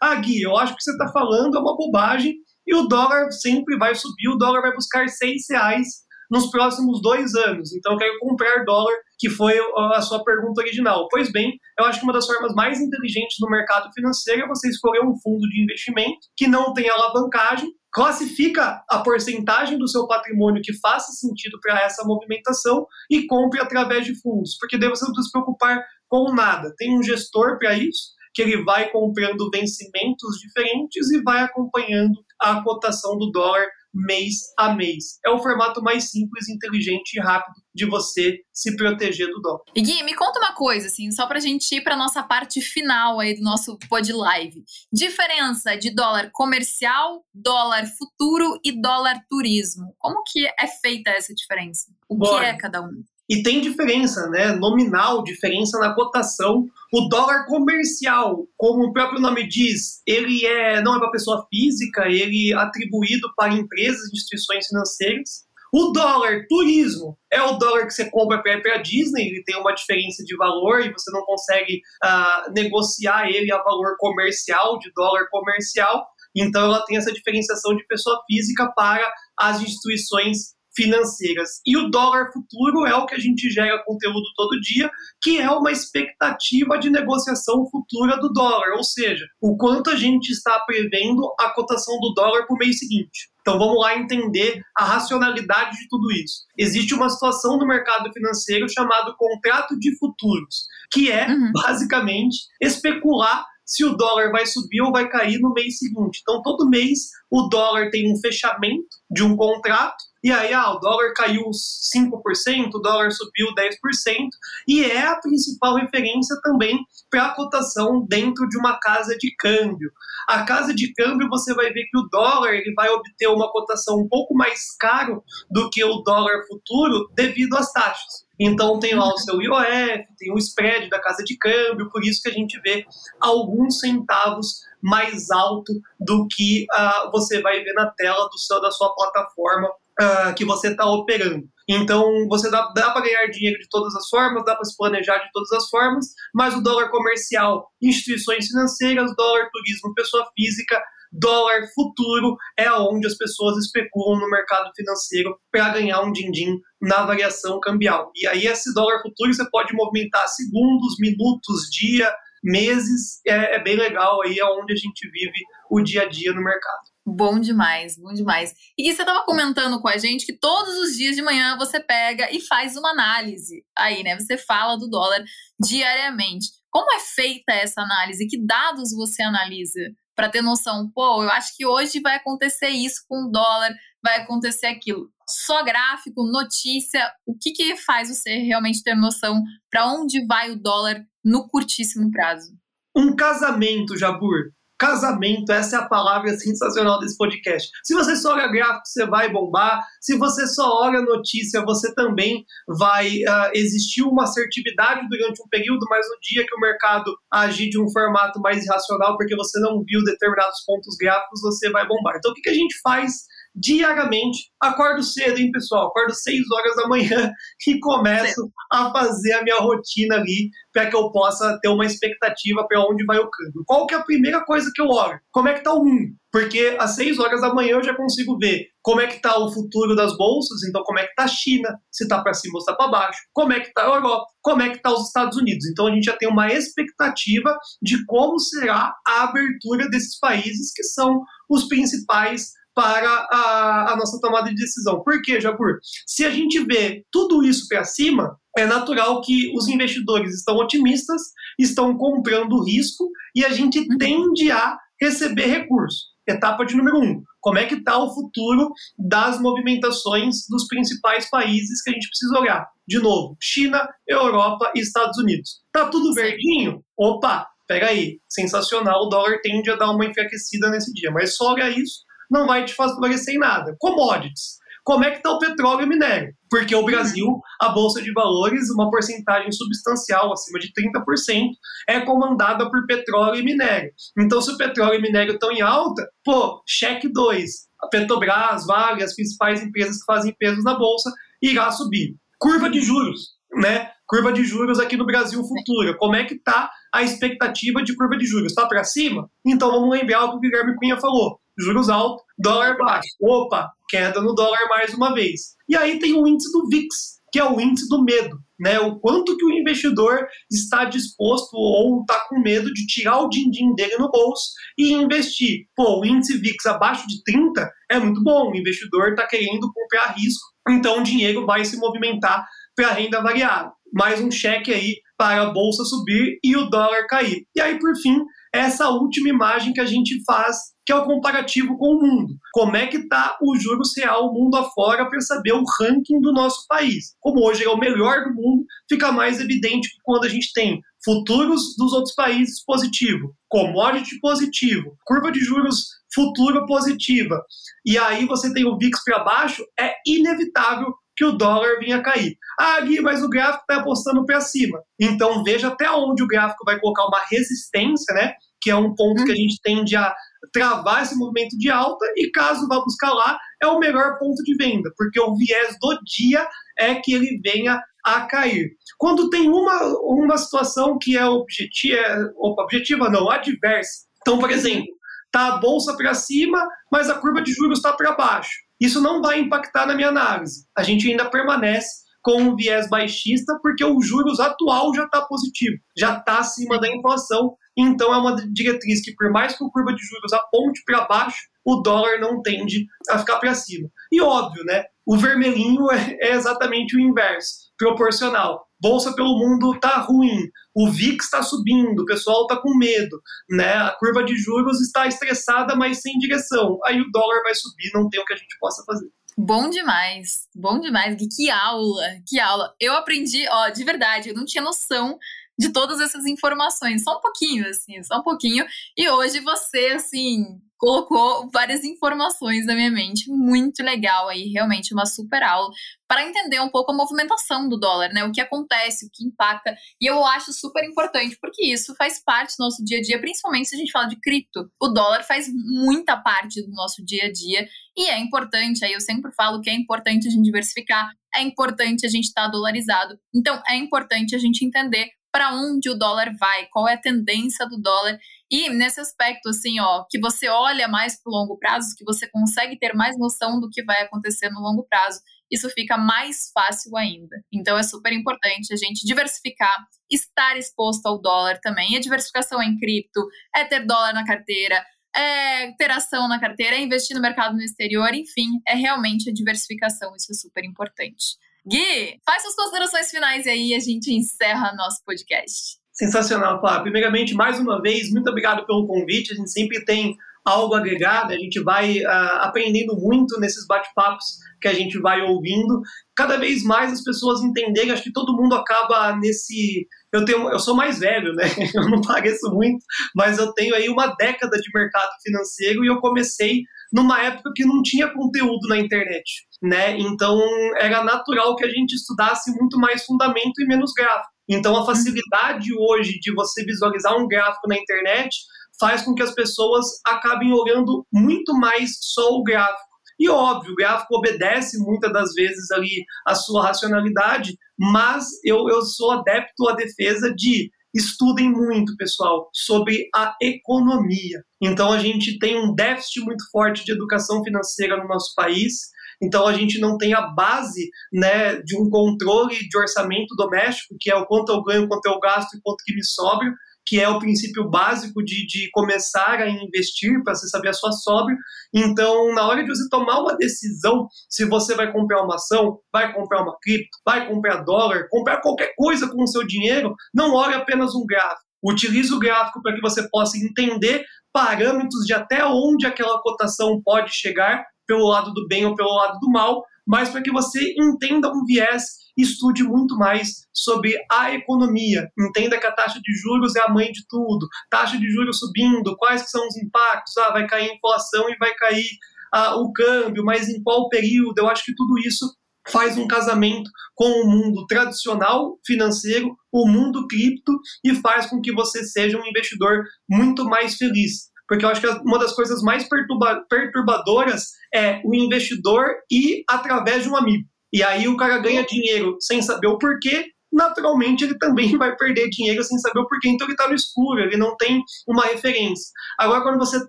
Ah, 0.01 0.15
Gui, 0.15 0.41
eu 0.41 0.57
acho 0.57 0.75
que 0.75 0.81
você 0.81 0.91
está 0.91 1.11
falando 1.11 1.57
é 1.57 1.59
uma 1.59 1.75
bobagem 1.75 2.35
e 2.65 2.75
o 2.75 2.83
dólar 2.83 3.31
sempre 3.31 3.77
vai 3.77 3.93
subir, 3.93 4.29
o 4.29 4.37
dólar 4.37 4.61
vai 4.61 4.73
buscar 4.73 5.07
6 5.07 5.43
reais 5.49 5.87
nos 6.31 6.49
próximos 6.49 7.01
dois 7.01 7.35
anos. 7.35 7.73
Então, 7.73 7.91
eu 7.91 7.97
quero 7.97 8.17
comprar 8.19 8.63
dólar, 8.63 8.95
que 9.19 9.29
foi 9.29 9.53
a 9.93 10.01
sua 10.01 10.23
pergunta 10.23 10.61
original. 10.61 11.07
Pois 11.11 11.29
bem, 11.31 11.59
eu 11.77 11.85
acho 11.85 11.99
que 11.99 12.05
uma 12.05 12.13
das 12.13 12.25
formas 12.25 12.53
mais 12.55 12.79
inteligentes 12.79 13.35
no 13.41 13.49
mercado 13.49 13.91
financeiro 13.93 14.43
é 14.43 14.47
você 14.47 14.69
escolher 14.69 15.01
um 15.01 15.15
fundo 15.21 15.47
de 15.49 15.61
investimento 15.61 16.19
que 16.37 16.47
não 16.47 16.73
tem 16.73 16.89
alavancagem, 16.89 17.69
classifica 17.91 18.81
a 18.89 18.99
porcentagem 18.99 19.77
do 19.77 19.87
seu 19.87 20.07
patrimônio 20.07 20.61
que 20.63 20.73
faça 20.79 21.11
sentido 21.11 21.59
para 21.61 21.81
essa 21.81 22.05
movimentação 22.05 22.87
e 23.09 23.27
compre 23.27 23.59
através 23.59 24.05
de 24.05 24.19
fundos, 24.21 24.57
porque 24.57 24.77
daí 24.77 24.89
você 24.89 25.03
não 25.03 25.11
precisa 25.11 25.27
se 25.27 25.31
preocupar 25.33 25.83
com 26.07 26.33
nada. 26.33 26.73
Tem 26.77 26.97
um 26.97 27.03
gestor 27.03 27.57
para 27.59 27.73
isso, 27.73 28.13
que 28.33 28.41
ele 28.41 28.63
vai 28.63 28.89
comprando 28.89 29.49
vencimentos 29.53 30.37
diferentes 30.39 31.11
e 31.11 31.21
vai 31.21 31.41
acompanhando 31.41 32.13
a 32.39 32.63
cotação 32.63 33.17
do 33.17 33.29
dólar 33.29 33.65
mês 33.93 34.35
a 34.57 34.73
mês. 34.73 35.19
É 35.25 35.29
o 35.29 35.39
formato 35.39 35.81
mais 35.81 36.09
simples, 36.09 36.49
inteligente 36.49 37.13
e 37.15 37.21
rápido 37.21 37.55
de 37.73 37.85
você 37.85 38.37
se 38.53 38.75
proteger 38.75 39.27
do 39.27 39.41
dólar. 39.41 39.61
E 39.75 39.81
Gui, 39.81 40.03
me 40.03 40.15
conta 40.15 40.39
uma 40.39 40.53
coisa, 40.53 40.87
assim, 40.87 41.11
só 41.11 41.25
pra 41.27 41.39
gente 41.39 41.75
ir 41.75 41.81
pra 41.81 41.95
nossa 41.95 42.23
parte 42.23 42.61
final 42.61 43.19
aí 43.19 43.35
do 43.35 43.41
nosso 43.41 43.77
pod 43.89 44.11
live. 44.11 44.63
Diferença 44.91 45.75
de 45.75 45.93
dólar 45.93 46.31
comercial, 46.31 47.23
dólar 47.33 47.85
futuro 47.85 48.59
e 48.63 48.81
dólar 48.81 49.21
turismo. 49.29 49.93
Como 49.97 50.23
que 50.23 50.45
é 50.47 50.67
feita 50.81 51.11
essa 51.11 51.33
diferença? 51.33 51.91
O 52.09 52.19
que 52.19 52.35
é 52.45 52.57
cada 52.57 52.81
um? 52.81 53.03
E 53.31 53.41
tem 53.41 53.61
diferença, 53.61 54.27
né? 54.27 54.51
Nominal, 54.51 55.23
diferença 55.23 55.79
na 55.79 55.95
cotação. 55.95 56.67
O 56.91 57.07
dólar 57.07 57.45
comercial, 57.45 58.45
como 58.57 58.83
o 58.83 58.91
próprio 58.91 59.21
nome 59.21 59.47
diz, 59.47 60.01
ele 60.05 60.45
é 60.45 60.81
não 60.81 60.97
é 60.97 60.99
para 60.99 61.11
pessoa 61.11 61.47
física, 61.49 62.09
ele 62.09 62.51
é 62.51 62.57
atribuído 62.57 63.31
para 63.37 63.53
empresas 63.53 64.09
e 64.09 64.17
instituições 64.17 64.67
financeiras. 64.67 65.45
O 65.73 65.93
dólar 65.93 66.45
turismo 66.49 67.17
é 67.31 67.41
o 67.41 67.53
dólar 67.53 67.87
que 67.87 67.93
você 67.93 68.09
compra 68.09 68.43
para 68.43 68.75
a 68.75 68.81
Disney, 68.81 69.29
ele 69.29 69.43
tem 69.45 69.55
uma 69.55 69.73
diferença 69.73 70.25
de 70.25 70.35
valor 70.35 70.85
e 70.85 70.91
você 70.91 71.09
não 71.11 71.21
consegue 71.21 71.81
uh, 72.03 72.51
negociar 72.51 73.29
ele 73.29 73.49
a 73.53 73.63
valor 73.63 73.95
comercial, 73.97 74.77
de 74.77 74.91
dólar 74.93 75.29
comercial. 75.31 76.05
Então 76.35 76.65
ela 76.65 76.83
tem 76.83 76.97
essa 76.97 77.13
diferenciação 77.13 77.77
de 77.77 77.87
pessoa 77.87 78.21
física 78.27 78.69
para 78.75 79.09
as 79.39 79.61
instituições 79.61 80.59
financeiras. 80.75 81.61
E 81.65 81.77
o 81.77 81.89
dólar 81.89 82.31
futuro 82.31 82.85
é 82.85 82.95
o 82.95 83.05
que 83.05 83.15
a 83.15 83.19
gente 83.19 83.49
gera 83.49 83.83
conteúdo 83.83 84.25
todo 84.35 84.59
dia, 84.61 84.89
que 85.21 85.39
é 85.39 85.49
uma 85.49 85.71
expectativa 85.71 86.77
de 86.77 86.89
negociação 86.89 87.69
futura 87.69 88.17
do 88.19 88.29
dólar, 88.29 88.73
ou 88.77 88.83
seja, 88.83 89.25
o 89.41 89.57
quanto 89.57 89.89
a 89.89 89.95
gente 89.95 90.29
está 90.29 90.59
prevendo 90.65 91.21
a 91.39 91.49
cotação 91.49 91.99
do 91.99 92.13
dólar 92.13 92.45
para 92.45 92.55
o 92.55 92.57
mês 92.57 92.79
seguinte. 92.79 93.31
Então 93.41 93.57
vamos 93.57 93.79
lá 93.79 93.97
entender 93.97 94.61
a 94.77 94.85
racionalidade 94.85 95.75
de 95.77 95.87
tudo 95.89 96.11
isso. 96.11 96.45
Existe 96.57 96.93
uma 96.93 97.09
situação 97.09 97.57
no 97.57 97.65
mercado 97.65 98.11
financeiro 98.13 98.71
chamado 98.71 99.15
contrato 99.17 99.77
de 99.79 99.97
futuros, 99.97 100.67
que 100.91 101.11
é 101.11 101.27
uhum. 101.27 101.51
basicamente 101.53 102.37
especular 102.61 103.43
se 103.65 103.85
o 103.85 103.95
dólar 103.95 104.31
vai 104.31 104.45
subir 104.45 104.81
ou 104.81 104.91
vai 104.91 105.09
cair 105.09 105.39
no 105.39 105.53
mês 105.53 105.79
seguinte. 105.79 106.19
Então 106.21 106.41
todo 106.41 106.69
mês 106.69 107.09
o 107.31 107.47
dólar 107.47 107.89
tem 107.89 108.11
um 108.11 108.19
fechamento 108.19 108.85
de 109.09 109.23
um 109.23 109.35
contrato 109.35 110.10
e 110.23 110.31
aí, 110.31 110.53
ah, 110.53 110.73
o 110.73 110.79
dólar 110.79 111.13
caiu 111.15 111.49
5%, 111.49 112.75
o 112.75 112.79
dólar 112.79 113.11
subiu 113.11 113.47
10%, 113.55 114.29
e 114.67 114.83
é 114.83 115.07
a 115.07 115.19
principal 115.19 115.75
referência 115.75 116.39
também 116.43 116.79
para 117.09 117.25
a 117.25 117.35
cotação 117.35 118.05
dentro 118.07 118.47
de 118.47 118.57
uma 118.57 118.79
casa 118.79 119.17
de 119.17 119.35
câmbio. 119.35 119.91
A 120.27 120.43
casa 120.43 120.75
de 120.75 120.93
câmbio, 120.93 121.27
você 121.27 121.53
vai 121.55 121.71
ver 121.71 121.85
que 121.89 121.97
o 121.97 122.07
dólar 122.11 122.53
ele 122.53 122.71
vai 122.75 122.89
obter 122.89 123.27
uma 123.27 123.51
cotação 123.51 123.97
um 123.97 124.07
pouco 124.07 124.35
mais 124.35 124.75
caro 124.77 125.23
do 125.49 125.69
que 125.71 125.83
o 125.83 126.01
dólar 126.01 126.45
futuro 126.47 127.09
devido 127.15 127.55
às 127.55 127.71
taxas. 127.71 128.25
Então 128.39 128.79
tem 128.79 128.95
lá 128.95 129.07
o 129.07 129.17
seu 129.17 129.41
IOF, 129.41 130.05
tem 130.17 130.33
o 130.33 130.37
spread 130.37 130.89
da 130.89 130.99
casa 130.99 131.23
de 131.23 131.37
câmbio, 131.37 131.89
por 131.91 132.03
isso 132.03 132.21
que 132.21 132.29
a 132.29 132.33
gente 132.33 132.59
vê 132.61 132.85
alguns 133.19 133.79
centavos 133.79 134.61
mais 134.81 135.29
alto 135.29 135.73
do 135.99 136.27
que 136.27 136.65
uh, 136.73 137.11
você 137.11 137.39
vai 137.41 137.63
ver 137.63 137.73
na 137.73 137.91
tela 137.91 138.27
do 138.29 138.37
seu, 138.39 138.59
da 138.59 138.71
sua 138.71 138.95
plataforma 138.95 139.69
uh, 139.99 140.33
que 140.35 140.45
você 140.45 140.69
está 140.69 140.85
operando. 140.85 141.43
Então, 141.69 142.27
você 142.27 142.49
dá, 142.49 142.71
dá 142.75 142.91
para 142.91 143.03
ganhar 143.03 143.27
dinheiro 143.27 143.59
de 143.59 143.67
todas 143.69 143.95
as 143.95 144.07
formas, 144.09 144.43
dá 144.45 144.55
para 144.55 144.65
se 144.65 144.75
planejar 144.75 145.17
de 145.19 145.31
todas 145.31 145.51
as 145.51 145.69
formas, 145.69 146.05
mas 146.33 146.55
o 146.55 146.61
dólar 146.61 146.89
comercial, 146.89 147.67
instituições 147.81 148.47
financeiras, 148.47 149.13
dólar 149.15 149.49
turismo, 149.51 149.93
pessoa 149.93 150.25
física, 150.35 150.81
dólar 151.11 151.67
futuro 151.73 152.35
é 152.57 152.71
onde 152.71 153.05
as 153.05 153.15
pessoas 153.15 153.57
especulam 153.57 154.19
no 154.19 154.29
mercado 154.29 154.71
financeiro 154.75 155.37
para 155.51 155.69
ganhar 155.69 156.01
um 156.01 156.11
din-din 156.11 156.57
na 156.81 157.05
variação 157.05 157.59
cambial. 157.59 158.11
E 158.15 158.27
aí, 158.27 158.47
esse 158.47 158.73
dólar 158.73 159.01
futuro 159.01 159.33
você 159.33 159.49
pode 159.49 159.73
movimentar 159.73 160.27
segundos, 160.27 160.95
minutos, 160.99 161.69
dia, 161.71 162.11
meses, 162.43 163.21
é, 163.25 163.55
é 163.55 163.63
bem 163.63 163.75
legal 163.75 164.21
aí, 164.23 164.39
é 164.39 164.45
onde 164.45 164.73
a 164.73 164.75
gente 164.75 165.09
vive 165.11 165.39
o 165.69 165.81
dia 165.81 166.03
a 166.03 166.09
dia 166.09 166.33
no 166.33 166.43
mercado. 166.43 166.90
Bom 167.13 167.41
demais, 167.41 167.97
bom 167.97 168.13
demais. 168.13 168.53
E 168.77 168.85
você 168.85 169.01
estava 169.01 169.25
comentando 169.25 169.81
com 169.81 169.89
a 169.89 169.97
gente 169.97 170.25
que 170.25 170.31
todos 170.31 170.77
os 170.77 170.95
dias 170.95 171.13
de 171.13 171.21
manhã 171.21 171.57
você 171.57 171.77
pega 171.77 172.31
e 172.31 172.39
faz 172.39 172.77
uma 172.77 172.91
análise 172.91 173.65
aí, 173.77 174.01
né? 174.01 174.17
Você 174.17 174.37
fala 174.37 174.77
do 174.77 174.89
dólar 174.89 175.21
diariamente. 175.59 176.47
Como 176.69 176.89
é 176.93 177.01
feita 177.01 177.51
essa 177.51 177.81
análise? 177.81 178.25
Que 178.27 178.41
dados 178.41 178.95
você 178.95 179.21
analisa 179.23 179.91
para 180.15 180.29
ter 180.29 180.41
noção? 180.41 180.89
Pô, 180.95 181.21
eu 181.21 181.29
acho 181.29 181.53
que 181.57 181.65
hoje 181.65 181.99
vai 181.99 182.15
acontecer 182.15 182.69
isso 182.69 183.03
com 183.09 183.25
o 183.25 183.29
dólar, 183.29 183.73
vai 184.01 184.21
acontecer 184.21 184.67
aquilo. 184.67 185.11
Só 185.27 185.65
gráfico, 185.65 186.23
notícia, 186.23 187.11
o 187.25 187.37
que, 187.37 187.51
que 187.51 187.75
faz 187.75 188.07
você 188.07 188.37
realmente 188.37 188.81
ter 188.81 188.95
noção 188.95 189.43
para 189.69 189.85
onde 189.85 190.25
vai 190.25 190.49
o 190.49 190.55
dólar 190.55 191.03
no 191.25 191.45
curtíssimo 191.49 192.09
prazo? 192.09 192.53
Um 192.95 193.13
casamento, 193.17 193.97
Jabur 193.97 194.53
casamento, 194.81 195.51
essa 195.51 195.75
é 195.75 195.79
a 195.79 195.87
palavra 195.87 196.33
sensacional 196.33 196.99
desse 196.99 197.15
podcast. 197.15 197.69
Se 197.83 197.93
você 197.93 198.15
só 198.15 198.33
olha 198.33 198.47
gráfico, 198.47 198.81
você 198.83 199.05
vai 199.05 199.31
bombar. 199.31 199.79
Se 200.01 200.17
você 200.17 200.47
só 200.47 200.81
olha 200.81 201.03
notícia, 201.03 201.63
você 201.63 201.93
também 201.93 202.43
vai 202.67 203.17
uh, 203.17 203.51
existir 203.53 204.01
uma 204.01 204.23
assertividade 204.23 205.07
durante 205.07 205.39
um 205.39 205.47
período, 205.49 205.85
mas 205.87 206.03
no 206.09 206.17
dia 206.19 206.43
que 206.43 206.55
o 206.55 206.59
mercado 206.59 207.15
agir 207.31 207.69
de 207.69 207.79
um 207.79 207.87
formato 207.91 208.41
mais 208.41 208.65
irracional, 208.65 209.15
porque 209.17 209.35
você 209.35 209.59
não 209.59 209.83
viu 209.85 210.03
determinados 210.03 210.63
pontos 210.65 210.95
gráficos, 210.99 211.41
você 211.41 211.69
vai 211.69 211.87
bombar. 211.87 212.15
Então, 212.17 212.31
o 212.31 212.33
que, 212.33 212.41
que 212.41 212.49
a 212.49 212.55
gente 212.55 212.75
faz 212.81 213.11
diariamente. 213.55 214.51
Acordo 214.61 215.03
cedo, 215.03 215.37
hein, 215.37 215.51
pessoal? 215.51 215.87
Acordo 215.87 216.13
6 216.13 216.39
horas 216.51 216.75
da 216.75 216.87
manhã 216.87 217.31
e 217.67 217.79
começo 217.79 218.51
a 218.71 218.91
fazer 218.91 219.33
a 219.33 219.43
minha 219.43 219.57
rotina 219.57 220.15
ali 220.15 220.49
para 220.73 220.89
que 220.89 220.95
eu 220.95 221.11
possa 221.11 221.59
ter 221.61 221.69
uma 221.69 221.85
expectativa 221.85 222.65
para 222.67 222.81
onde 222.81 223.05
vai 223.05 223.17
o 223.17 223.29
câmbio. 223.29 223.63
Qual 223.65 223.85
que 223.85 223.93
é 223.93 223.97
a 223.97 224.03
primeira 224.03 224.43
coisa 224.45 224.71
que 224.73 224.81
eu 224.81 224.87
olho? 224.87 225.19
Como 225.31 225.47
é 225.47 225.53
que 225.53 225.59
está 225.59 225.73
o 225.73 225.83
mundo? 225.83 226.15
Porque 226.31 226.77
às 226.79 226.95
6 226.95 227.19
horas 227.19 227.41
da 227.41 227.53
manhã 227.53 227.71
eu 227.71 227.83
já 227.83 227.93
consigo 227.93 228.37
ver 228.37 228.67
como 228.81 229.01
é 229.01 229.07
que 229.07 229.17
está 229.17 229.37
o 229.37 229.51
futuro 229.51 229.95
das 229.95 230.15
bolsas, 230.17 230.63
então 230.63 230.81
como 230.83 230.97
é 230.97 231.03
que 231.03 231.09
está 231.09 231.23
a 231.23 231.27
China, 231.27 231.69
se 231.91 232.05
está 232.05 232.21
para 232.23 232.33
cima 232.33 232.53
ou 232.55 232.59
está 232.59 232.73
para 232.73 232.89
baixo, 232.89 233.19
como 233.33 233.51
é 233.51 233.59
que 233.59 233.67
está 233.67 233.83
a 233.83 233.95
Europa, 233.95 234.25
como 234.41 234.61
é 234.61 234.69
que 234.69 234.77
está 234.77 234.91
os 234.93 235.07
Estados 235.07 235.37
Unidos. 235.37 235.65
Então 235.69 235.87
a 235.87 235.91
gente 235.91 236.05
já 236.05 236.15
tem 236.15 236.29
uma 236.29 236.47
expectativa 236.51 237.57
de 237.81 238.03
como 238.05 238.39
será 238.39 238.95
a 239.05 239.23
abertura 239.23 239.89
desses 239.89 240.17
países 240.19 240.71
que 240.73 240.83
são 240.83 241.21
os 241.49 241.67
principais 241.67 242.51
para 242.73 243.27
a, 243.31 243.93
a, 243.93 243.95
nossa 243.95 244.19
tomada 244.19 244.49
de 244.49 244.55
decisão. 244.55 245.03
Por 245.03 245.21
quê, 245.21 245.39
Jabur? 245.39 245.79
Se 246.05 246.25
a 246.25 246.29
gente 246.29 246.63
vê 246.63 247.03
tudo 247.11 247.43
isso 247.43 247.67
para 247.67 247.83
cima, 247.83 248.37
é 248.57 248.65
natural 248.65 249.21
que 249.21 249.51
os 249.55 249.67
investidores 249.67 250.35
estão 250.35 250.57
otimistas, 250.57 251.21
estão 251.59 251.97
comprando 251.97 252.63
risco 252.63 253.09
e 253.35 253.45
a 253.45 253.49
gente 253.49 253.79
uhum. 253.79 253.97
tende 253.97 254.51
a 254.51 254.77
receber 255.01 255.47
recursos. 255.47 256.11
Etapa 256.27 256.65
de 256.65 256.75
número 256.75 256.99
um. 256.99 257.23
Como 257.41 257.57
é 257.57 257.65
que 257.65 257.73
está 257.73 257.97
o 257.97 258.13
futuro 258.13 258.71
das 258.97 259.41
movimentações 259.41 260.47
dos 260.47 260.67
principais 260.67 261.29
países 261.29 261.81
que 261.81 261.89
a 261.89 261.93
gente 261.93 262.07
precisa 262.07 262.39
olhar? 262.39 262.67
De 262.87 262.99
novo, 262.99 263.35
China, 263.41 263.87
Europa 264.07 264.71
e 264.75 264.79
Estados 264.79 265.17
Unidos. 265.17 265.61
Tá 265.71 265.89
tudo 265.89 266.13
verdinho? 266.13 266.83
Opa, 266.95 267.47
peraí, 267.67 268.19
sensacional, 268.29 269.05
o 269.05 269.09
dólar 269.09 269.39
tende 269.41 269.71
a 269.71 269.75
dar 269.75 269.91
uma 269.91 270.05
enfraquecida 270.05 270.69
nesse 270.69 270.93
dia, 270.93 271.09
mas 271.09 271.35
só 271.35 271.53
olha 271.53 271.69
isso 271.69 272.01
não 272.31 272.47
vai 272.47 272.63
te 272.63 272.73
favorecer 272.73 273.35
em 273.35 273.39
nada. 273.39 273.75
Commodities. 273.77 274.61
Como 274.83 275.03
é 275.03 275.11
que 275.11 275.17
está 275.17 275.31
o 275.31 275.37
petróleo 275.37 275.81
e 275.81 275.85
o 275.85 275.89
minério? 275.89 276.33
Porque 276.49 276.73
o 276.73 276.83
Brasil, 276.83 277.39
a 277.61 277.69
Bolsa 277.69 278.01
de 278.01 278.11
Valores, 278.13 278.69
uma 278.71 278.89
porcentagem 278.89 279.51
substancial, 279.51 280.33
acima 280.33 280.59
de 280.59 280.71
30%, 280.73 281.49
é 281.87 281.99
comandada 282.01 282.69
por 282.69 282.87
petróleo 282.87 283.39
e 283.39 283.43
minério. 283.43 283.91
Então, 284.17 284.41
se 284.41 284.51
o 284.51 284.57
petróleo 284.57 284.97
e 284.97 285.01
minério 285.01 285.33
estão 285.33 285.51
em 285.51 285.61
alta, 285.61 286.07
pô, 286.23 286.63
cheque 286.67 287.11
2. 287.11 287.51
A 287.83 287.87
Petrobras, 287.89 288.65
Vale, 288.65 289.03
as 289.03 289.13
principais 289.13 289.61
empresas 289.61 289.97
que 289.97 290.05
fazem 290.05 290.35
pesos 290.37 290.63
na 290.63 290.75
Bolsa, 290.75 291.11
irá 291.41 291.71
subir. 291.71 292.15
Curva 292.39 292.69
de 292.69 292.81
juros, 292.81 293.35
né? 293.53 293.91
Curva 294.07 294.33
de 294.33 294.43
juros 294.43 294.79
aqui 294.79 294.97
no 294.97 295.05
Brasil 295.05 295.43
futura. 295.43 295.95
Como 295.97 296.15
é 296.15 296.25
que 296.25 296.33
está 296.33 296.71
a 296.93 297.03
expectativa 297.03 297.83
de 297.83 297.95
curva 297.95 298.17
de 298.17 298.25
juros? 298.25 298.51
Está 298.51 298.67
para 298.67 298.83
cima? 298.83 299.29
Então 299.45 299.71
vamos 299.71 299.91
lembrar 299.91 300.25
o 300.25 300.31
que 300.31 300.37
o 300.37 300.39
Guilherme 300.39 300.75
Cunha 300.75 300.99
falou 300.99 301.40
juros 301.63 301.89
altos, 301.89 302.23
dólar 302.37 302.77
baixo. 302.77 303.09
Opa, 303.21 303.69
queda 303.89 304.21
no 304.21 304.33
dólar 304.33 304.67
mais 304.69 304.93
uma 304.93 305.13
vez. 305.13 305.55
E 305.67 305.75
aí 305.75 305.99
tem 305.99 306.13
o 306.13 306.27
índice 306.27 306.51
do 306.51 306.67
VIX, 306.67 306.87
que 307.31 307.39
é 307.39 307.45
o 307.45 307.59
índice 307.59 307.87
do 307.87 308.03
medo, 308.03 308.37
né? 308.59 308.79
O 308.79 308.99
quanto 308.99 309.37
que 309.37 309.45
o 309.45 309.51
investidor 309.51 310.27
está 310.51 310.85
disposto 310.85 311.53
ou 311.53 312.01
está 312.01 312.25
com 312.27 312.41
medo 312.41 312.73
de 312.73 312.85
tirar 312.85 313.19
o 313.19 313.29
din-din 313.29 313.73
dele 313.75 313.97
no 313.97 314.11
bolso 314.11 314.51
e 314.77 314.91
investir. 314.93 315.65
Pô, 315.75 316.01
o 316.01 316.05
índice 316.05 316.37
VIX 316.37 316.65
abaixo 316.65 317.07
de 317.07 317.23
30 317.23 317.71
é 317.89 317.99
muito 317.99 318.21
bom, 318.21 318.51
o 318.51 318.55
investidor 318.55 319.09
está 319.09 319.25
querendo 319.27 319.71
comprar 319.73 320.15
risco, 320.17 320.45
então 320.69 320.99
o 320.99 321.03
dinheiro 321.03 321.45
vai 321.45 321.63
se 321.63 321.77
movimentar 321.77 322.45
para 322.75 322.89
a 322.89 322.93
renda 322.93 323.21
variável. 323.21 323.71
Mais 323.93 324.21
um 324.21 324.31
cheque 324.31 324.73
aí 324.73 324.95
para 325.21 325.43
a 325.43 325.51
bolsa 325.51 325.85
subir 325.85 326.39
e 326.43 326.57
o 326.57 326.65
dólar 326.65 327.05
cair. 327.05 327.45
E 327.55 327.61
aí, 327.61 327.77
por 327.77 327.95
fim, 328.01 328.17
essa 328.51 328.89
última 328.89 329.29
imagem 329.29 329.71
que 329.71 329.79
a 329.79 329.85
gente 329.85 330.19
faz 330.25 330.57
que 330.83 330.91
é 330.91 330.95
o 330.95 331.05
comparativo 331.05 331.77
com 331.77 331.93
o 331.93 332.01
mundo. 332.01 332.33
Como 332.51 332.75
é 332.75 332.87
que 332.87 332.97
está 332.97 333.37
o 333.39 333.55
juros 333.55 333.91
real 333.95 334.33
mundo 334.33 334.57
afora 334.57 335.07
para 335.07 335.21
saber 335.21 335.53
o 335.53 335.63
ranking 335.79 336.19
do 336.21 336.33
nosso 336.33 336.65
país. 336.67 337.13
Como 337.19 337.45
hoje 337.45 337.63
é 337.63 337.69
o 337.69 337.77
melhor 337.77 338.23
do 338.23 338.33
mundo, 338.33 338.65
fica 338.89 339.11
mais 339.11 339.39
evidente 339.39 339.89
quando 340.03 340.25
a 340.25 340.27
gente 340.27 340.51
tem 340.53 340.81
futuros 341.05 341.75
dos 341.77 341.93
outros 341.93 342.15
países 342.15 342.63
positivo, 342.65 343.31
commodity 343.47 344.19
positivo, 344.19 344.97
curva 345.05 345.31
de 345.31 345.39
juros 345.39 345.85
futura 346.13 346.65
positiva, 346.65 347.41
e 347.85 347.97
aí 347.97 348.25
você 348.25 348.51
tem 348.53 348.65
o 348.65 348.77
VIX 348.77 349.03
para 349.03 349.23
baixo, 349.23 349.63
é 349.79 349.93
inevitável 350.05 350.93
que 351.15 351.25
o 351.25 351.33
dólar 351.33 351.79
vinha 351.79 352.01
cair. 352.01 352.37
Ah, 352.59 352.79
Gui, 352.81 353.01
mas 353.01 353.23
o 353.23 353.29
gráfico 353.29 353.63
está 353.69 353.81
apostando 353.81 354.25
para 354.25 354.41
cima. 354.41 354.81
Então 354.99 355.43
veja 355.43 355.67
até 355.67 355.89
onde 355.91 356.23
o 356.23 356.27
gráfico 356.27 356.63
vai 356.65 356.79
colocar 356.79 357.05
uma 357.05 357.21
resistência, 357.29 358.13
né? 358.13 358.33
Que 358.61 358.69
é 358.69 358.75
um 358.75 358.93
ponto 358.95 359.23
que 359.23 359.31
a 359.31 359.35
gente 359.35 359.59
tende 359.63 359.95
a 359.95 360.13
travar 360.53 361.03
esse 361.03 361.15
movimento 361.15 361.57
de 361.57 361.69
alta 361.69 362.05
e 362.17 362.31
caso 362.31 362.67
vá 362.67 362.79
buscar 362.79 363.13
lá, 363.13 363.37
é 363.61 363.67
o 363.67 363.79
melhor 363.79 364.17
ponto 364.17 364.41
de 364.43 364.55
venda, 364.55 364.91
porque 364.97 365.19
o 365.19 365.35
viés 365.35 365.75
do 365.79 365.99
dia 366.03 366.47
é 366.77 366.95
que 366.95 367.13
ele 367.13 367.39
venha 367.43 367.81
a 368.05 368.21
cair. 368.25 368.71
Quando 368.97 369.29
tem 369.29 369.49
uma, 369.49 369.83
uma 370.01 370.37
situação 370.37 370.97
que 370.99 371.17
é 371.17 371.25
objetiva, 371.25 371.97
é, 371.97 372.25
opa, 372.35 372.63
objetiva 372.63 373.09
não, 373.09 373.29
adversa. 373.29 374.05
Então, 374.21 374.39
por 374.39 374.49
exemplo, 374.49 374.87
tá 375.31 375.55
a 375.55 375.57
bolsa 375.57 375.95
para 375.95 376.13
cima, 376.13 376.67
mas 376.91 377.09
a 377.09 377.19
curva 377.19 377.41
de 377.41 377.53
juros 377.53 377.79
está 377.79 377.93
para 377.93 378.13
baixo. 378.13 378.51
Isso 378.81 378.99
não 378.99 379.21
vai 379.21 379.39
impactar 379.39 379.85
na 379.85 379.93
minha 379.93 380.09
análise. 380.09 380.65
A 380.75 380.81
gente 380.81 381.07
ainda 381.07 381.29
permanece 381.29 382.01
com 382.23 382.41
um 382.41 382.55
viés 382.55 382.89
baixista, 382.89 383.59
porque 383.61 383.83
o 383.85 384.01
juros 384.01 384.39
atual 384.39 384.93
já 384.93 385.05
está 385.05 385.21
positivo, 385.21 385.77
já 385.97 386.17
está 386.17 386.39
acima 386.39 386.79
da 386.79 386.89
inflação. 386.89 387.55
Então 387.77 388.13
é 388.13 388.17
uma 388.17 388.35
diretriz 388.51 389.03
que, 389.03 389.13
por 389.15 389.31
mais 389.31 389.55
que 389.55 389.63
o 389.63 389.69
curva 389.69 389.93
de 389.93 390.03
juros 390.03 390.33
aponte 390.33 390.81
para 390.85 391.05
baixo, 391.05 391.41
o 391.63 391.77
dólar 391.77 392.19
não 392.19 392.41
tende 392.41 392.85
a 393.09 393.19
ficar 393.19 393.37
para 393.37 393.53
cima. 393.53 393.87
E 394.11 394.19
óbvio, 394.19 394.63
né? 394.65 394.83
O 395.05 395.17
vermelhinho 395.17 395.85
é 395.91 396.31
exatamente 396.31 396.95
o 396.95 396.99
inverso, 396.99 397.71
proporcional. 397.77 398.67
Bolsa 398.81 399.13
pelo 399.13 399.37
mundo 399.37 399.75
está 399.75 399.99
ruim, 399.99 400.49
o 400.73 400.89
VIX 400.89 401.23
está 401.23 401.43
subindo, 401.43 402.01
o 402.01 402.05
pessoal 402.05 402.41
está 402.43 402.57
com 402.57 402.75
medo, 402.75 403.21
né? 403.49 403.73
A 403.73 403.91
curva 403.91 404.23
de 404.23 404.35
juros 404.35 404.81
está 404.81 405.05
estressada, 405.05 405.75
mas 405.75 406.01
sem 406.01 406.17
direção. 406.17 406.79
Aí 406.85 406.99
o 406.99 407.11
dólar 407.11 407.43
vai 407.43 407.53
subir, 407.53 407.91
não 407.93 408.09
tem 408.09 408.19
o 408.19 408.25
que 408.25 408.33
a 408.33 408.37
gente 408.37 408.57
possa 408.59 408.83
fazer. 408.83 409.07
Bom 409.37 409.69
demais, 409.69 410.47
bom 410.55 410.79
demais. 410.79 411.15
Que 411.35 411.49
aula, 411.49 412.03
que 412.27 412.39
aula. 412.39 412.73
Eu 412.79 412.93
aprendi, 412.93 413.47
ó, 413.49 413.69
de 413.69 413.83
verdade, 413.83 414.29
eu 414.29 414.35
não 414.35 414.45
tinha 414.45 414.63
noção 414.63 415.17
de 415.57 415.71
todas 415.71 416.01
essas 416.01 416.25
informações, 416.25 417.03
só 417.03 417.17
um 417.17 417.21
pouquinho, 417.21 417.67
assim, 417.67 418.01
só 418.03 418.19
um 418.19 418.23
pouquinho. 418.23 418.65
E 418.97 419.07
hoje 419.09 419.39
você, 419.39 419.87
assim, 419.95 420.59
colocou 420.81 421.47
várias 421.53 421.83
informações 421.83 422.65
na 422.65 422.73
minha 422.73 422.89
mente, 422.89 423.29
muito 423.29 423.83
legal 423.83 424.27
aí, 424.27 424.47
realmente 424.47 424.95
uma 424.95 425.05
super 425.05 425.43
aula 425.43 425.69
para 426.07 426.27
entender 426.27 426.59
um 426.59 426.69
pouco 426.69 426.91
a 426.91 426.95
movimentação 426.95 427.69
do 427.69 427.77
dólar, 427.77 428.11
né? 428.11 428.23
O 428.25 428.31
que 428.31 428.41
acontece, 428.41 429.05
o 429.05 429.09
que 429.13 429.23
impacta. 429.23 429.75
E 430.01 430.07
eu 430.07 430.25
acho 430.25 430.51
super 430.51 430.83
importante, 430.83 431.37
porque 431.39 431.71
isso 431.71 431.93
faz 431.95 432.21
parte 432.21 432.55
do 432.57 432.63
nosso 432.65 432.83
dia 432.83 432.97
a 432.97 433.01
dia, 433.01 433.21
principalmente 433.21 433.69
se 433.69 433.75
a 433.75 433.77
gente 433.77 433.91
fala 433.91 434.07
de 434.07 434.19
cripto. 434.19 434.69
O 434.81 434.87
dólar 434.87 435.23
faz 435.23 435.47
muita 435.53 436.17
parte 436.17 436.65
do 436.65 436.71
nosso 436.71 437.05
dia 437.05 437.25
a 437.27 437.31
dia 437.31 437.65
e 437.95 438.09
é 438.09 438.19
importante, 438.19 438.83
aí 438.83 438.91
eu 438.91 438.99
sempre 438.99 439.31
falo 439.33 439.61
que 439.61 439.69
é 439.69 439.73
importante 439.73 440.27
a 440.27 440.31
gente 440.31 440.43
diversificar, 440.43 441.11
é 441.35 441.41
importante 441.43 442.07
a 442.07 442.09
gente 442.09 442.25
estar 442.25 442.45
tá 442.45 442.47
dolarizado. 442.49 443.17
Então, 443.33 443.61
é 443.69 443.75
importante 443.75 444.35
a 444.35 444.39
gente 444.39 444.65
entender 444.65 445.11
para 445.31 445.53
onde 445.53 445.89
o 445.89 445.95
dólar 445.95 446.31
vai, 446.37 446.67
qual 446.71 446.87
é 446.87 446.93
a 446.93 447.01
tendência 447.01 447.67
do 447.67 447.81
dólar. 447.81 448.19
E 448.49 448.69
nesse 448.69 448.99
aspecto, 448.99 449.49
assim, 449.49 449.79
ó, 449.79 450.05
que 450.09 450.19
você 450.19 450.49
olha 450.49 450.87
mais 450.87 451.21
para 451.21 451.29
o 451.31 451.33
longo 451.33 451.57
prazo, 451.57 451.95
que 451.97 452.03
você 452.03 452.27
consegue 452.29 452.77
ter 452.77 452.93
mais 452.93 453.17
noção 453.17 453.59
do 453.59 453.69
que 453.69 453.83
vai 453.83 454.01
acontecer 454.01 454.49
no 454.49 454.59
longo 454.59 454.85
prazo, 454.89 455.21
isso 455.49 455.69
fica 455.69 455.97
mais 455.97 456.51
fácil 456.53 456.95
ainda. 456.97 457.43
Então 457.51 457.77
é 457.77 457.83
super 457.83 458.13
importante 458.13 458.73
a 458.73 458.77
gente 458.77 459.05
diversificar, 459.05 459.75
estar 460.09 460.57
exposto 460.57 461.05
ao 461.05 461.21
dólar 461.21 461.59
também. 461.61 461.93
E 461.93 461.97
a 461.97 462.01
diversificação 462.01 462.61
é 462.61 462.65
em 462.65 462.77
cripto, 462.77 463.21
é 463.55 463.63
ter 463.63 463.85
dólar 463.85 464.13
na 464.13 464.25
carteira, 464.25 464.83
é 465.15 465.71
ter 465.73 465.91
ação 465.91 466.27
na 466.27 466.39
carteira, 466.39 466.75
é 466.75 466.81
investir 466.81 467.15
no 467.15 467.21
mercado 467.21 467.55
no 467.55 467.61
exterior, 467.61 468.13
enfim, 468.13 468.47
é 468.67 468.75
realmente 468.75 469.29
a 469.29 469.33
diversificação, 469.33 470.15
isso 470.15 470.31
é 470.31 470.35
super 470.35 470.63
importante. 470.63 471.37
Gui, 471.65 472.19
faz 472.25 472.41
suas 472.41 472.55
considerações 472.55 473.11
finais 473.11 473.45
aí 473.45 473.69
e 473.69 473.75
a 473.75 473.79
gente 473.79 474.11
encerra 474.11 474.73
nosso 474.75 475.03
podcast. 475.05 475.79
Sensacional, 475.93 476.59
Flávio. 476.59 476.83
Primeiramente, 476.83 477.35
mais 477.35 477.59
uma 477.59 477.81
vez, 477.81 478.09
muito 478.11 478.29
obrigado 478.29 478.65
pelo 478.65 478.87
convite. 478.87 479.33
A 479.33 479.35
gente 479.35 479.51
sempre 479.51 479.85
tem 479.85 480.17
algo 480.43 480.73
agregado, 480.73 481.31
a 481.31 481.37
gente 481.37 481.61
vai 481.61 481.99
uh, 481.99 482.39
aprendendo 482.41 482.95
muito 482.95 483.39
nesses 483.39 483.67
bate-papos 483.67 484.25
que 484.59 484.67
a 484.67 484.73
gente 484.73 484.99
vai 484.99 485.21
ouvindo. 485.21 485.81
Cada 486.15 486.37
vez 486.37 486.63
mais 486.63 486.91
as 486.91 487.03
pessoas 487.03 487.41
entenderem, 487.41 487.91
acho 487.91 488.03
que 488.03 488.11
todo 488.11 488.35
mundo 488.35 488.55
acaba 488.55 489.15
nesse. 489.17 489.87
Eu, 490.11 490.25
tenho, 490.25 490.49
eu 490.49 490.59
sou 490.59 490.75
mais 490.75 490.99
velho, 490.99 491.33
né? 491.33 491.45
Eu 491.75 491.89
não 491.89 492.01
pareço 492.01 492.51
muito, 492.51 492.83
mas 493.15 493.37
eu 493.37 493.53
tenho 493.53 493.73
aí 493.75 493.87
uma 493.87 494.07
década 494.15 494.57
de 494.57 494.69
mercado 494.73 495.09
financeiro 495.23 495.83
e 495.85 495.87
eu 495.87 496.01
comecei 496.01 496.63
numa 496.91 497.21
época 497.23 497.51
que 497.55 497.65
não 497.65 497.81
tinha 497.81 498.09
conteúdo 498.09 498.67
na 498.67 498.77
internet, 498.77 499.23
né? 499.61 499.97
Então 499.99 500.39
era 500.79 501.03
natural 501.03 501.55
que 501.55 501.65
a 501.65 501.69
gente 501.69 501.93
estudasse 501.93 502.51
muito 502.51 502.77
mais 502.79 503.05
fundamento 503.05 503.59
e 503.59 503.67
menos 503.67 503.91
gráfico. 503.93 504.31
Então 504.49 504.75
a 504.75 504.85
facilidade 504.85 505.69
hoje 505.77 506.19
de 506.19 506.33
você 506.33 506.63
visualizar 506.65 507.17
um 507.17 507.27
gráfico 507.27 507.67
na 507.67 507.77
internet 507.77 508.37
faz 508.79 509.03
com 509.03 509.13
que 509.13 509.21
as 509.21 509.33
pessoas 509.33 509.85
acabem 510.05 510.51
olhando 510.51 511.05
muito 511.13 511.53
mais 511.53 511.91
só 512.01 512.29
o 512.31 512.43
gráfico. 512.43 512.91
E 513.19 513.29
óbvio, 513.29 513.73
o 513.73 513.75
gráfico 513.75 514.17
obedece 514.17 514.79
muitas 514.79 515.13
das 515.13 515.31
vezes 515.33 515.69
ali 515.69 516.03
a 516.25 516.33
sua 516.33 516.63
racionalidade, 516.63 517.55
mas 517.77 518.25
eu, 518.43 518.67
eu 518.67 518.81
sou 518.81 519.11
adepto 519.11 519.69
à 519.69 519.75
defesa 519.75 520.33
de 520.35 520.71
estudem 520.93 521.51
muito, 521.51 521.95
pessoal, 521.97 522.49
sobre 522.51 523.07
a 523.13 523.35
economia. 523.39 524.43
Então 524.59 524.91
a 524.91 524.97
gente 524.97 525.37
tem 525.37 525.57
um 525.57 525.73
déficit 525.73 526.21
muito 526.21 526.43
forte 526.51 526.83
de 526.83 526.91
educação 526.91 527.43
financeira 527.43 527.95
no 527.95 528.07
nosso 528.07 528.33
país. 528.35 528.89
Então 529.21 529.45
a 529.47 529.53
gente 529.53 529.79
não 529.79 529.97
tem 529.97 530.13
a 530.13 530.21
base 530.21 530.89
né, 531.13 531.61
de 531.61 531.79
um 531.79 531.89
controle 531.89 532.67
de 532.67 532.77
orçamento 532.77 533.35
doméstico, 533.35 533.95
que 533.99 534.09
é 534.09 534.15
o 534.15 534.25
quanto 534.25 534.51
eu 534.51 534.63
ganho, 534.63 534.87
quanto 534.87 535.05
eu 535.05 535.19
gasto 535.19 535.55
e 535.55 535.61
quanto 535.61 535.83
que 535.85 535.93
me 535.93 536.03
sobra 536.03 536.51
que 536.85 536.99
é 536.99 537.07
o 537.07 537.19
princípio 537.19 537.69
básico 537.69 538.23
de, 538.23 538.45
de 538.45 538.69
começar 538.71 539.39
a 539.39 539.49
investir 539.49 540.21
para 540.23 540.35
você 540.35 540.47
saber 540.47 540.69
a 540.69 540.73
sua 540.73 540.91
sobra. 540.91 541.35
Então, 541.73 542.33
na 542.33 542.47
hora 542.47 542.63
de 542.63 542.69
você 542.69 542.87
tomar 542.89 543.21
uma 543.21 543.35
decisão, 543.37 544.07
se 544.29 544.45
você 544.45 544.75
vai 544.75 544.91
comprar 544.91 545.23
uma 545.23 545.35
ação, 545.35 545.79
vai 545.91 546.13
comprar 546.13 546.41
uma 546.41 546.57
cripto, 546.61 546.89
vai 547.05 547.27
comprar 547.27 547.63
dólar, 547.63 548.07
comprar 548.09 548.41
qualquer 548.41 548.73
coisa 548.75 549.07
com 549.07 549.23
o 549.23 549.27
seu 549.27 549.45
dinheiro, 549.45 549.95
não 550.13 550.33
olhe 550.33 550.55
apenas 550.55 550.95
um 550.95 551.05
gráfico. 551.05 551.49
Utilize 551.63 552.11
o 552.13 552.19
gráfico 552.19 552.61
para 552.61 552.73
que 552.73 552.81
você 552.81 553.07
possa 553.09 553.37
entender 553.37 554.03
parâmetros 554.33 555.05
de 555.05 555.13
até 555.13 555.45
onde 555.45 555.85
aquela 555.85 556.19
cotação 556.21 556.81
pode 556.83 557.13
chegar, 557.13 557.63
pelo 557.91 558.07
lado 558.07 558.31
do 558.31 558.47
bem 558.47 558.65
ou 558.65 558.73
pelo 558.73 558.95
lado 558.95 559.19
do 559.19 559.29
mal, 559.29 559.65
mas 559.85 560.09
para 560.09 560.21
que 560.21 560.31
você 560.31 560.73
entenda 560.77 561.29
um 561.29 561.43
viés 561.45 561.83
estude 562.17 562.63
muito 562.63 562.95
mais 562.97 563.47
sobre 563.53 563.97
a 564.09 564.33
economia. 564.33 565.09
Entenda 565.19 565.59
que 565.59 565.67
a 565.67 565.71
taxa 565.73 565.99
de 566.01 566.13
juros 566.13 566.55
é 566.55 566.61
a 566.61 566.69
mãe 566.69 566.89
de 566.89 567.05
tudo. 567.09 567.47
Taxa 567.69 567.97
de 567.97 568.09
juros 568.09 568.39
subindo, 568.39 568.95
quais 568.95 569.29
são 569.29 569.45
os 569.45 569.57
impactos? 569.57 570.15
Ah, 570.17 570.31
vai 570.31 570.47
cair 570.47 570.69
a 570.69 570.73
inflação 570.73 571.29
e 571.29 571.37
vai 571.37 571.53
cair 571.55 571.89
ah, 572.33 572.55
o 572.55 572.71
câmbio, 572.71 573.25
mas 573.25 573.49
em 573.49 573.61
qual 573.61 573.89
período? 573.89 574.37
Eu 574.37 574.47
acho 574.47 574.63
que 574.63 574.75
tudo 574.75 574.97
isso 574.99 575.25
faz 575.67 575.97
um 575.97 576.07
casamento 576.07 576.69
com 576.95 577.09
o 577.09 577.29
mundo 577.29 577.65
tradicional 577.67 578.57
financeiro, 578.65 579.35
o 579.51 579.67
mundo 579.67 580.07
cripto, 580.07 580.53
e 580.83 580.95
faz 580.95 581.25
com 581.25 581.41
que 581.41 581.53
você 581.53 581.83
seja 581.83 582.17
um 582.17 582.25
investidor 582.25 582.83
muito 583.09 583.43
mais 583.45 583.75
feliz. 583.75 584.30
Porque 584.51 584.65
eu 584.65 584.69
acho 584.69 584.81
que 584.81 584.87
uma 585.05 585.17
das 585.17 585.31
coisas 585.31 585.61
mais 585.61 585.87
perturba 585.87 586.43
perturbadoras 586.49 587.51
é 587.73 588.01
o 588.03 588.13
investidor 588.13 588.85
ir 589.09 589.45
através 589.49 590.03
de 590.03 590.09
um 590.09 590.17
amigo. 590.17 590.43
E 590.73 590.83
aí 590.83 591.07
o 591.07 591.15
cara 591.15 591.37
ganha 591.37 591.65
dinheiro 591.65 592.17
sem 592.19 592.41
saber 592.41 592.67
o 592.67 592.77
porquê, 592.77 593.27
naturalmente 593.51 594.23
ele 594.23 594.37
também 594.37 594.75
vai 594.77 594.95
perder 594.95 595.29
dinheiro 595.29 595.63
sem 595.63 595.77
saber 595.79 595.99
o 595.99 596.07
porquê. 596.07 596.29
Então 596.29 596.47
ele 596.47 596.53
está 596.53 596.67
no 596.67 596.75
escuro, 596.75 597.19
ele 597.19 597.37
não 597.37 597.55
tem 597.57 597.81
uma 598.07 598.25
referência. 598.25 598.91
Agora, 599.19 599.43
quando 599.43 599.57
você 599.57 599.87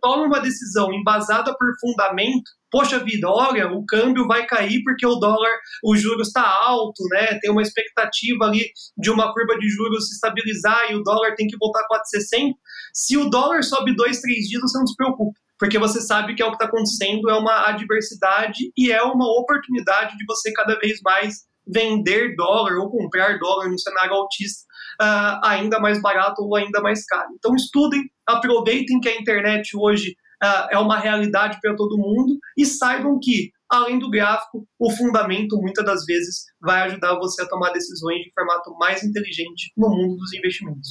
toma 0.00 0.24
uma 0.24 0.40
decisão 0.40 0.92
embasada 0.92 1.54
por 1.56 1.68
fundamento, 1.80 2.50
poxa 2.70 2.98
vida, 2.98 3.28
olha, 3.28 3.70
o 3.70 3.84
câmbio 3.84 4.26
vai 4.26 4.46
cair 4.46 4.82
porque 4.82 5.06
o 5.06 5.16
dólar, 5.16 5.52
o 5.84 5.94
juros 5.94 6.28
está 6.28 6.42
alto, 6.42 7.04
né? 7.10 7.38
Tem 7.40 7.50
uma 7.50 7.62
expectativa 7.62 8.46
ali 8.46 8.70
de 8.96 9.10
uma 9.10 9.32
curva 9.32 9.58
de 9.58 9.68
juros 9.68 10.08
se 10.08 10.14
estabilizar 10.14 10.90
e 10.90 10.94
o 10.94 11.02
dólar 11.02 11.34
tem 11.36 11.46
que 11.46 11.56
voltar 11.58 11.80
a 11.80 11.94
4,60. 11.94 12.52
Se 12.94 13.16
o 13.16 13.28
dólar 13.28 13.62
sobe 13.62 13.94
dois, 13.94 14.20
três 14.20 14.46
dias, 14.46 14.62
você 14.62 14.78
não 14.78 14.86
se 14.86 14.96
preocupa 14.96 15.38
porque 15.62 15.78
você 15.78 16.00
sabe 16.00 16.34
que 16.34 16.42
é 16.42 16.44
o 16.44 16.48
que 16.48 16.56
está 16.56 16.64
acontecendo, 16.64 17.30
é 17.30 17.34
uma 17.34 17.68
adversidade 17.68 18.72
e 18.76 18.90
é 18.90 19.00
uma 19.00 19.26
oportunidade 19.40 20.16
de 20.16 20.24
você 20.26 20.52
cada 20.52 20.76
vez 20.76 20.98
mais 21.04 21.36
vender 21.72 22.34
dólar 22.36 22.76
ou 22.78 22.90
comprar 22.90 23.38
dólar 23.38 23.68
no 23.68 23.78
cenário 23.78 24.14
autista 24.14 24.64
uh, 25.00 25.40
ainda 25.44 25.78
mais 25.78 26.00
barato 26.00 26.42
ou 26.42 26.56
ainda 26.56 26.80
mais 26.80 27.04
caro. 27.04 27.28
Então 27.34 27.54
estudem, 27.54 28.02
aproveitem 28.26 29.00
que 29.00 29.08
a 29.08 29.20
internet 29.20 29.70
hoje 29.76 30.14
uh, 30.42 30.68
é 30.70 30.78
uma 30.78 30.98
realidade 30.98 31.58
para 31.60 31.76
todo 31.76 31.98
mundo 31.98 32.38
e 32.56 32.66
saibam 32.66 33.18
que, 33.20 33.50
além 33.70 33.98
do 33.98 34.10
gráfico, 34.10 34.66
o 34.78 34.90
fundamento 34.90 35.56
muitas 35.60 35.84
das 35.84 36.04
vezes 36.04 36.44
vai 36.60 36.82
ajudar 36.82 37.18
você 37.18 37.42
a 37.42 37.48
tomar 37.48 37.70
decisões 37.72 38.22
de 38.22 38.32
formato 38.34 38.74
mais 38.78 39.02
inteligente 39.02 39.72
no 39.76 39.88
mundo 39.88 40.16
dos 40.16 40.32
investimentos. 40.34 40.88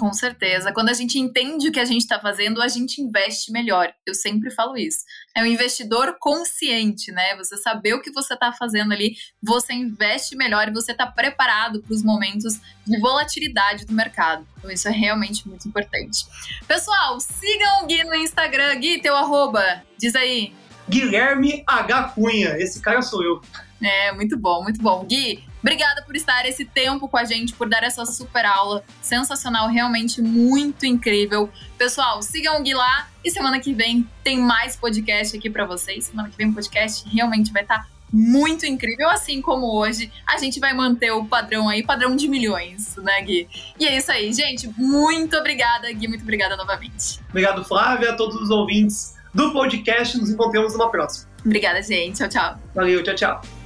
Com 0.00 0.14
certeza. 0.14 0.72
Quando 0.72 0.88
a 0.88 0.94
gente 0.94 1.18
entende 1.18 1.68
o 1.68 1.72
que 1.72 1.78
a 1.78 1.84
gente 1.84 2.00
está 2.00 2.18
fazendo, 2.18 2.62
a 2.62 2.68
gente 2.68 3.02
investe 3.02 3.52
melhor. 3.52 3.92
Eu 4.06 4.14
sempre 4.14 4.50
falo 4.50 4.74
isso. 4.78 5.00
É 5.36 5.42
um 5.42 5.44
investidor 5.44 6.16
consciente, 6.18 7.12
né? 7.12 7.36
Você 7.36 7.58
saber 7.58 7.92
o 7.92 8.00
que 8.00 8.10
você 8.10 8.32
está 8.32 8.50
fazendo 8.50 8.94
ali, 8.94 9.14
você 9.42 9.74
investe 9.74 10.34
melhor 10.34 10.68
e 10.68 10.72
você 10.72 10.92
está 10.92 11.06
preparado 11.06 11.82
para 11.82 11.92
os 11.92 12.02
momentos 12.02 12.58
de 12.86 12.98
volatilidade 12.98 13.84
do 13.84 13.92
mercado. 13.92 14.48
Então, 14.56 14.70
isso 14.70 14.88
é 14.88 14.90
realmente 14.90 15.46
muito 15.46 15.68
importante. 15.68 16.24
Pessoal, 16.66 17.20
sigam 17.20 17.84
o 17.84 17.86
Gui 17.86 18.02
no 18.02 18.14
Instagram. 18.14 18.76
Gui, 18.76 19.02
teu 19.02 19.14
arroba. 19.14 19.82
Diz 19.98 20.16
aí. 20.16 20.54
Guilherme 20.88 21.62
H. 21.66 22.04
Cunha. 22.14 22.56
Esse 22.56 22.80
cara 22.80 23.02
sou 23.02 23.22
eu. 23.22 23.42
É, 23.82 24.12
muito 24.12 24.38
bom, 24.38 24.62
muito 24.62 24.80
bom. 24.80 25.04
Gui, 25.04 25.44
obrigada 25.60 26.02
por 26.02 26.16
estar 26.16 26.46
esse 26.46 26.64
tempo 26.64 27.08
com 27.08 27.16
a 27.16 27.24
gente, 27.24 27.52
por 27.54 27.68
dar 27.68 27.82
essa 27.82 28.04
super 28.06 28.44
aula. 28.44 28.84
Sensacional, 29.00 29.68
realmente 29.68 30.20
muito 30.20 30.84
incrível. 30.86 31.50
Pessoal, 31.78 32.22
sigam 32.22 32.58
o 32.58 32.62
Gui 32.62 32.74
lá 32.74 33.08
e 33.24 33.30
semana 33.30 33.60
que 33.60 33.72
vem 33.72 34.08
tem 34.24 34.38
mais 34.38 34.76
podcast 34.76 35.36
aqui 35.36 35.48
para 35.48 35.64
vocês. 35.64 36.06
Semana 36.06 36.28
que 36.28 36.36
vem 36.36 36.48
o 36.48 36.54
podcast 36.54 37.08
realmente 37.08 37.52
vai 37.52 37.62
estar 37.62 37.86
muito 38.12 38.66
incrível, 38.66 39.08
assim 39.08 39.40
como 39.40 39.66
hoje. 39.78 40.10
A 40.26 40.36
gente 40.36 40.58
vai 40.58 40.74
manter 40.74 41.12
o 41.12 41.24
padrão 41.24 41.68
aí, 41.68 41.82
padrão 41.82 42.16
de 42.16 42.28
milhões, 42.28 42.96
né, 42.96 43.22
Gui? 43.22 43.48
E 43.78 43.86
é 43.86 43.96
isso 43.96 44.10
aí, 44.10 44.32
gente. 44.32 44.68
Muito 44.76 45.36
obrigada, 45.36 45.90
Gui. 45.92 46.08
Muito 46.08 46.22
obrigada 46.22 46.56
novamente. 46.56 47.20
Obrigado, 47.28 47.64
Flávia, 47.64 48.10
a 48.10 48.16
todos 48.16 48.36
os 48.36 48.50
ouvintes 48.50 49.14
do 49.34 49.52
podcast. 49.52 50.18
Nos 50.18 50.30
encontramos 50.30 50.72
numa 50.72 50.90
próxima. 50.90 51.30
Obrigada, 51.44 51.80
gente. 51.82 52.18
Tchau, 52.18 52.28
tchau. 52.28 52.58
Valeu, 52.74 53.02
tchau, 53.02 53.14
tchau. 53.14 53.59